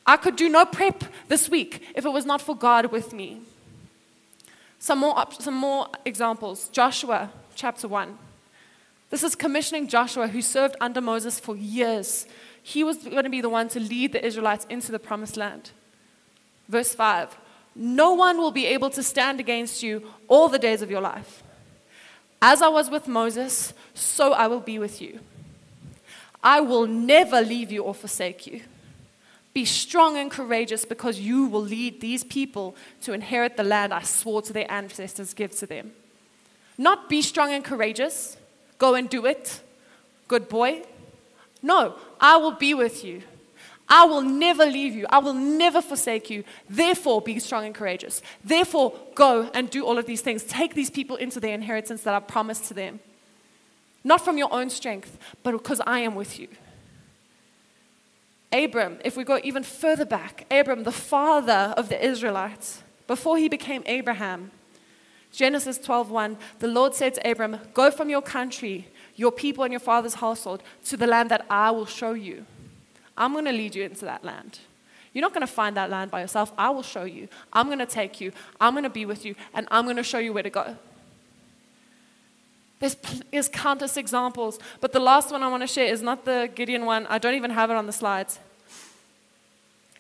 I 0.08 0.18
could 0.18 0.36
do 0.36 0.50
no 0.50 0.66
prep 0.66 1.04
this 1.28 1.50
week 1.50 1.84
if 1.94 2.06
it 2.06 2.10
was 2.10 2.26
not 2.26 2.42
for 2.42 2.56
God 2.56 2.88
with 2.88 3.14
me. 3.14 3.42
Some 4.80 5.00
more, 5.00 5.26
some 5.38 5.56
more 5.56 5.90
examples. 6.06 6.70
Joshua 6.70 7.30
chapter 7.56 7.88
1. 7.88 8.18
This 9.10 9.24
is 9.24 9.36
commissioning 9.36 9.88
Joshua, 9.88 10.28
who 10.28 10.42
served 10.42 10.76
under 10.82 11.02
Moses 11.02 11.40
for 11.40 11.56
years 11.56 12.26
he 12.68 12.84
was 12.84 12.98
going 12.98 13.24
to 13.24 13.30
be 13.30 13.40
the 13.40 13.48
one 13.48 13.70
to 13.70 13.80
lead 13.80 14.12
the 14.12 14.26
Israelites 14.26 14.66
into 14.70 14.92
the 14.92 15.00
promised 15.00 15.38
land. 15.38 15.72
Verse 16.68 16.94
5 16.94 17.38
No 17.76 18.14
one 18.14 18.40
will 18.40 18.52
be 18.52 18.66
able 18.66 18.90
to 18.90 19.02
stand 19.02 19.40
against 19.40 19.82
you 19.82 20.12
all 20.28 20.50
the 20.50 20.60
days 20.60 20.82
of 20.82 20.92
your 20.92 21.00
life. 21.00 21.44
As 22.42 22.62
I 22.62 22.68
was 22.68 22.90
with 22.90 23.08
Moses, 23.08 23.74
so 23.94 24.34
I 24.34 24.48
will 24.48 24.60
be 24.60 24.80
with 24.80 25.02
you. 25.02 25.22
I 26.44 26.60
will 26.60 26.88
never 26.88 27.42
leave 27.42 27.72
you 27.72 27.84
or 27.84 27.94
forsake 27.94 28.46
you. 28.46 28.60
Be 29.58 29.66
strong 29.66 30.18
and 30.18 30.30
courageous 30.30 30.86
because 30.86 31.20
you 31.20 31.48
will 31.48 31.64
lead 31.64 32.00
these 32.00 32.24
people 32.24 32.76
to 33.02 33.14
inherit 33.14 33.58
the 33.58 33.64
land 33.64 33.92
I 33.92 34.04
swore 34.04 34.44
to 34.44 34.54
their 34.54 34.72
ancestors 34.72 35.34
give 35.34 35.52
to 35.58 35.66
them. 35.66 35.94
Not 36.78 37.10
be 37.10 37.24
strong 37.24 37.52
and 37.52 37.64
courageous, 37.64 38.38
go 38.78 38.94
and 38.94 39.10
do 39.10 39.26
it, 39.26 39.60
good 40.28 40.48
boy. 40.48 40.84
No, 41.64 41.96
I 42.22 42.38
will 42.38 42.52
be 42.52 42.76
with 42.76 43.04
you. 43.04 43.24
I 43.90 44.06
will 44.06 44.22
never 44.22 44.64
leave 44.64 44.94
you. 44.94 45.08
I 45.10 45.18
will 45.18 45.34
never 45.34 45.82
forsake 45.82 46.30
you. 46.30 46.44
Therefore, 46.70 47.20
be 47.20 47.40
strong 47.40 47.66
and 47.66 47.74
courageous. 47.74 48.22
Therefore, 48.44 48.94
go 49.16 49.50
and 49.56 49.72
do 49.72 49.84
all 49.84 49.98
of 49.98 50.06
these 50.06 50.22
things. 50.22 50.44
Take 50.44 50.76
these 50.76 50.92
people 50.92 51.16
into 51.16 51.40
the 51.40 51.50
inheritance 51.50 52.04
that 52.04 52.14
I've 52.14 52.28
promised 52.28 52.66
to 52.66 52.76
them. 52.76 53.00
Not 54.04 54.24
from 54.24 54.38
your 54.38 54.54
own 54.54 54.70
strength, 54.70 55.18
but 55.42 55.54
because 55.54 55.82
I 55.88 56.02
am 56.02 56.14
with 56.14 56.38
you. 56.40 56.48
Abram, 58.52 59.00
if 59.04 59.18
we 59.18 59.24
go 59.24 59.40
even 59.44 59.64
further 59.64 60.06
back, 60.06 60.46
Abram, 60.50 60.84
the 60.84 60.92
father 60.92 61.74
of 61.76 61.90
the 61.90 62.04
Israelites, 62.04 62.84
before 63.08 63.38
he 63.38 63.50
became 63.50 63.84
Abraham, 63.86 64.52
Genesis 65.32 65.78
12:1, 65.78 66.38
the 66.60 66.68
Lord 66.68 66.96
said 66.96 67.14
to 67.16 67.30
Abram, 67.30 67.60
"Go 67.74 67.92
from 67.92 68.10
your 68.10 68.22
country 68.22 68.88
your 69.18 69.32
people 69.32 69.66
and 69.66 69.74
your 69.74 69.82
father's 69.82 70.14
household 70.14 70.64
to 70.86 70.96
the 70.96 71.08
land 71.08 71.30
that 71.32 71.46
I 71.50 71.72
will 71.72 71.86
show 71.86 72.14
you. 72.14 72.46
I'm 73.18 73.34
going 73.34 73.46
to 73.46 73.52
lead 73.52 73.76
you 73.76 73.84
into 73.84 74.06
that 74.06 74.24
land. 74.24 74.60
You're 75.12 75.24
not 75.24 75.34
going 75.34 75.46
to 75.46 75.52
find 75.52 75.76
that 75.76 75.90
land 75.90 76.12
by 76.12 76.22
yourself. 76.22 76.54
I 76.58 76.70
will 76.70 76.84
show 76.84 77.04
you. 77.04 77.28
I'm 77.52 77.66
going 77.66 77.80
to 77.80 77.88
take 77.88 78.22
you. 78.22 78.32
I'm 78.62 78.74
going 78.74 78.84
to 78.84 78.90
be 78.90 79.06
with 79.06 79.26
you. 79.26 79.36
And 79.56 79.68
I'm 79.72 79.86
going 79.86 79.98
to 79.98 80.04
show 80.04 80.20
you 80.20 80.32
where 80.32 80.44
to 80.44 80.52
go. 80.52 80.78
There's, 82.80 82.96
there's 83.32 83.50
countless 83.50 83.98
examples. 83.98 84.60
But 84.80 84.94
the 84.94 85.00
last 85.00 85.32
one 85.32 85.44
I 85.44 85.48
want 85.48 85.64
to 85.64 85.68
share 85.68 85.92
is 85.92 86.02
not 86.02 86.26
the 86.26 86.50
Gideon 86.54 86.86
one. 86.86 87.08
I 87.08 87.18
don't 87.18 87.36
even 87.36 87.52
have 87.52 87.72
it 87.72 87.76
on 87.76 87.86
the 87.86 87.94
slides. 87.94 88.40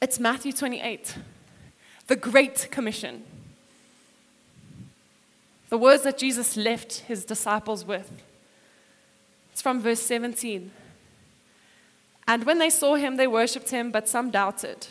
It's 0.02 0.20
Matthew 0.20 0.52
28, 0.52 1.16
the 2.06 2.16
Great 2.16 2.68
Commission. 2.70 3.24
The 5.70 5.78
words 5.78 6.04
that 6.04 6.18
Jesus 6.18 6.56
left 6.56 7.00
his 7.00 7.26
disciples 7.26 7.84
with. 7.84 8.12
It's 9.52 9.62
from 9.62 9.82
verse 9.82 10.02
17. 10.02 10.72
And 12.28 12.44
when 12.44 12.60
they 12.60 12.70
saw 12.70 12.96
him, 12.96 13.18
they 13.18 13.28
worshipped 13.28 13.72
him, 13.72 13.90
but 13.90 14.08
some 14.08 14.30
doubted. 14.30 14.88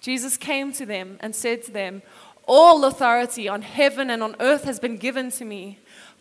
Jesus 0.00 0.36
came 0.36 0.72
to 0.72 0.84
them 0.84 1.16
and 1.20 1.34
said 1.34 1.64
to 1.64 1.70
them, 1.70 2.02
All 2.46 2.84
authority 2.84 3.48
on 3.48 3.62
heaven 3.62 4.10
and 4.10 4.22
on 4.22 4.36
earth 4.38 4.64
has 4.64 4.78
been 4.78 4.96
given 4.96 5.30
to 5.32 5.44
me. 5.44 5.78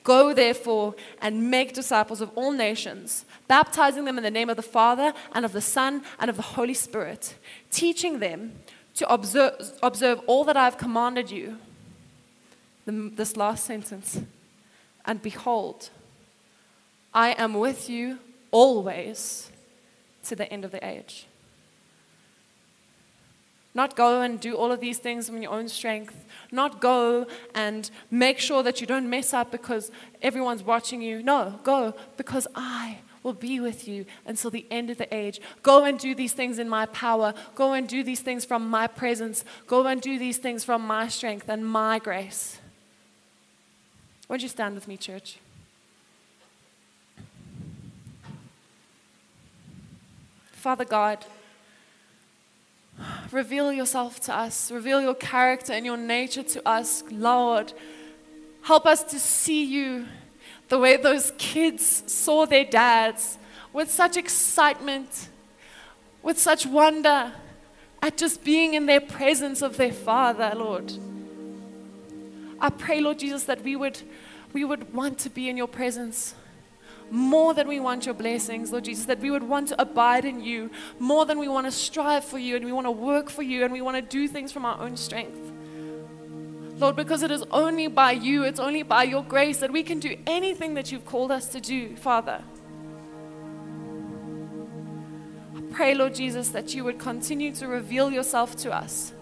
Go 0.07 0.33
therefore 0.33 0.95
and 1.21 1.51
make 1.51 1.73
disciples 1.73 2.21
of 2.21 2.31
all 2.33 2.53
nations, 2.53 3.25
baptizing 3.49 4.05
them 4.05 4.17
in 4.17 4.23
the 4.23 4.31
name 4.31 4.49
of 4.49 4.55
the 4.55 4.61
Father 4.61 5.13
and 5.33 5.43
of 5.43 5.51
the 5.51 5.59
Son 5.59 6.01
and 6.17 6.29
of 6.29 6.37
the 6.37 6.55
Holy 6.55 6.73
Spirit, 6.73 7.35
teaching 7.71 8.19
them 8.19 8.53
to 8.95 9.05
observe, 9.11 9.53
observe 9.83 10.21
all 10.25 10.45
that 10.45 10.55
I 10.55 10.63
have 10.63 10.77
commanded 10.77 11.29
you. 11.29 11.57
The, 12.85 13.11
this 13.13 13.35
last 13.35 13.65
sentence. 13.65 14.21
And 15.03 15.21
behold, 15.21 15.89
I 17.13 17.31
am 17.31 17.55
with 17.55 17.89
you 17.89 18.19
always 18.49 19.51
to 20.23 20.37
the 20.37 20.49
end 20.49 20.63
of 20.63 20.71
the 20.71 20.87
age. 20.87 21.27
Not 23.77 23.95
go 23.95 24.21
and 24.21 24.39
do 24.39 24.55
all 24.55 24.71
of 24.71 24.79
these 24.79 24.97
things 24.97 25.29
in 25.29 25.39
your 25.39 25.51
own 25.51 25.69
strength. 25.69 26.25
Not 26.51 26.81
go 26.81 27.27
and 27.53 27.91
make 28.09 28.39
sure 28.39 28.63
that 28.63 28.81
you 28.81 28.87
don't 28.87 29.07
mess 29.07 29.35
up 29.35 29.51
because 29.51 29.91
everyone's 30.23 30.63
watching 30.63 30.99
you. 30.99 31.21
No, 31.21 31.59
go 31.63 31.93
because 32.17 32.47
I 32.55 32.97
will 33.21 33.33
be 33.33 33.59
with 33.59 33.87
you 33.87 34.07
until 34.25 34.49
the 34.49 34.65
end 34.71 34.89
of 34.89 34.97
the 34.97 35.13
age. 35.13 35.39
Go 35.61 35.83
and 35.83 35.99
do 35.99 36.15
these 36.15 36.33
things 36.33 36.57
in 36.57 36.67
my 36.67 36.87
power. 36.87 37.35
Go 37.53 37.73
and 37.73 37.87
do 37.87 38.03
these 38.03 38.21
things 38.21 38.45
from 38.45 38.67
my 38.67 38.87
presence. 38.87 39.45
Go 39.67 39.85
and 39.85 40.01
do 40.01 40.17
these 40.17 40.39
things 40.39 40.63
from 40.63 40.81
my 40.81 41.07
strength 41.07 41.47
and 41.47 41.63
my 41.63 41.99
grace. 41.99 42.59
Won't 44.27 44.41
you 44.41 44.49
stand 44.49 44.73
with 44.73 44.87
me, 44.87 44.97
church? 44.97 45.37
Father 50.51 50.83
God, 50.83 51.23
reveal 53.31 53.71
yourself 53.71 54.19
to 54.21 54.35
us, 54.35 54.71
reveal 54.71 55.01
your 55.01 55.15
character 55.15 55.73
and 55.73 55.85
your 55.85 55.97
nature 55.97 56.43
to 56.43 56.67
us, 56.67 57.03
Lord. 57.11 57.73
Help 58.61 58.85
us 58.85 59.03
to 59.05 59.19
see 59.19 59.63
you 59.63 60.05
the 60.69 60.79
way 60.79 60.97
those 60.97 61.31
kids 61.37 62.03
saw 62.07 62.45
their 62.45 62.65
dads 62.65 63.37
with 63.71 63.91
such 63.91 64.17
excitement, 64.17 65.29
with 66.21 66.37
such 66.37 66.65
wonder 66.65 67.31
at 68.01 68.17
just 68.17 68.43
being 68.43 68.73
in 68.73 68.85
their 68.85 69.01
presence 69.01 69.61
of 69.61 69.77
their 69.77 69.93
father, 69.93 70.51
Lord. 70.55 70.91
I 72.59 72.69
pray, 72.69 73.01
Lord 73.01 73.19
Jesus, 73.19 73.43
that 73.45 73.63
we 73.63 73.75
would, 73.75 74.01
we 74.53 74.63
would 74.63 74.93
want 74.93 75.19
to 75.19 75.29
be 75.29 75.49
in 75.49 75.57
your 75.57 75.67
presence 75.67 76.33
more 77.11 77.53
than 77.53 77.67
we 77.67 77.79
want 77.79 78.05
your 78.05 78.15
blessings, 78.15 78.71
Lord 78.71 78.85
Jesus, 78.85 79.05
that 79.05 79.19
we 79.19 79.31
would 79.31 79.43
want 79.43 79.69
to 79.69 79.81
abide 79.81 80.25
in 80.25 80.41
you 80.41 80.69
more 80.99 81.25
than 81.25 81.39
we 81.39 81.47
want 81.47 81.65
to 81.67 81.71
strive 81.71 82.23
for 82.23 82.37
you 82.37 82.55
and 82.55 82.65
we 82.65 82.71
want 82.71 82.85
to 82.85 82.91
work 82.91 83.29
for 83.29 83.43
you 83.43 83.63
and 83.63 83.73
we 83.73 83.81
want 83.81 83.95
to 83.95 84.01
do 84.01 84.27
things 84.27 84.51
from 84.51 84.65
our 84.65 84.79
own 84.81 84.97
strength. 84.97 85.51
Lord, 86.77 86.95
because 86.95 87.23
it 87.23 87.31
is 87.31 87.43
only 87.49 87.87
by 87.87 88.11
you, 88.11 88.43
it's 88.43 88.59
only 88.59 88.83
by 88.83 89.03
your 89.03 89.23
grace 89.23 89.57
that 89.57 89.71
we 89.71 89.81
can 89.81 89.99
do 89.99 90.15
anything 90.27 90.75
that 90.75 90.91
you've 90.91 91.05
called 91.05 91.31
us 91.31 91.47
to 91.49 91.59
do, 91.59 91.95
Father. 91.95 92.43
I 95.55 95.61
pray, 95.71 95.95
Lord 95.95 96.13
Jesus, 96.13 96.49
that 96.49 96.75
you 96.75 96.83
would 96.83 96.99
continue 96.99 97.51
to 97.55 97.67
reveal 97.67 98.11
yourself 98.11 98.55
to 98.57 98.71
us 98.71 99.13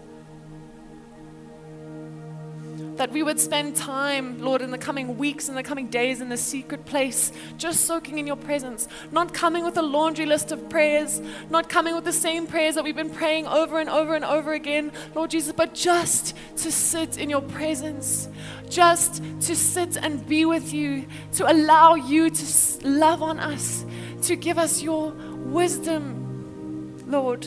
that 2.96 3.12
we 3.12 3.22
would 3.22 3.38
spend 3.38 3.76
time, 3.76 4.40
Lord, 4.40 4.62
in 4.62 4.70
the 4.70 4.78
coming 4.78 5.18
weeks 5.18 5.48
and 5.48 5.56
the 5.56 5.62
coming 5.62 5.88
days 5.88 6.20
in 6.20 6.28
the 6.28 6.36
secret 6.36 6.84
place, 6.84 7.32
just 7.58 7.84
soaking 7.84 8.18
in 8.18 8.26
your 8.26 8.36
presence, 8.36 8.88
not 9.10 9.34
coming 9.34 9.64
with 9.64 9.76
a 9.76 9.82
laundry 9.82 10.26
list 10.26 10.52
of 10.52 10.68
prayers, 10.68 11.20
not 11.50 11.68
coming 11.68 11.94
with 11.94 12.04
the 12.04 12.12
same 12.12 12.46
prayers 12.46 12.74
that 12.74 12.84
we've 12.84 12.96
been 12.96 13.10
praying 13.10 13.46
over 13.46 13.78
and 13.78 13.90
over 13.90 14.14
and 14.14 14.24
over 14.24 14.52
again, 14.52 14.92
Lord 15.14 15.30
Jesus, 15.30 15.52
but 15.52 15.74
just 15.74 16.34
to 16.56 16.72
sit 16.72 17.18
in 17.18 17.28
your 17.28 17.42
presence, 17.42 18.28
just 18.68 19.22
to 19.42 19.54
sit 19.54 19.96
and 19.96 20.26
be 20.26 20.44
with 20.44 20.72
you, 20.72 21.06
to 21.32 21.50
allow 21.50 21.94
you 21.94 22.30
to 22.30 22.88
love 22.88 23.22
on 23.22 23.38
us, 23.38 23.84
to 24.22 24.36
give 24.36 24.58
us 24.58 24.82
your 24.82 25.10
wisdom, 25.10 27.04
Lord. 27.06 27.46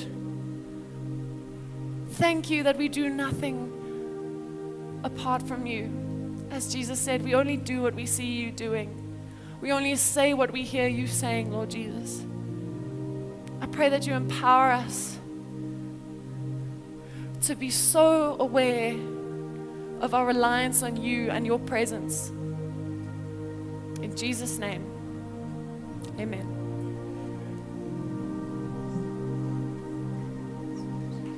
Thank 2.11 2.49
you 2.49 2.63
that 2.63 2.77
we 2.77 2.89
do 2.89 3.09
nothing 3.09 3.78
apart 5.03 5.41
from 5.47 5.65
you. 5.65 5.91
As 6.51 6.71
Jesus 6.73 6.99
said, 6.99 7.23
we 7.23 7.35
only 7.35 7.57
do 7.57 7.81
what 7.81 7.93
we 7.93 8.05
see 8.05 8.25
you 8.25 8.51
doing. 8.51 8.95
We 9.61 9.71
only 9.71 9.95
say 9.95 10.33
what 10.33 10.51
we 10.51 10.63
hear 10.63 10.87
you 10.87 11.07
saying, 11.07 11.51
Lord 11.51 11.69
Jesus. 11.69 12.25
I 13.61 13.67
pray 13.67 13.89
that 13.89 14.07
you 14.07 14.13
empower 14.13 14.71
us 14.71 15.17
to 17.43 17.55
be 17.55 17.69
so 17.69 18.37
aware 18.39 18.93
of 20.01 20.13
our 20.13 20.25
reliance 20.25 20.81
on 20.81 20.97
you 20.97 21.29
and 21.29 21.45
your 21.45 21.59
presence. 21.59 22.29
In 24.01 24.13
Jesus' 24.15 24.57
name, 24.57 24.85
amen. 26.19 26.55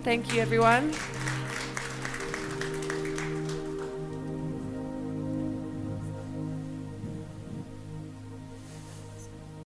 Thank 0.03 0.33
you, 0.33 0.41
everyone. 0.41 0.93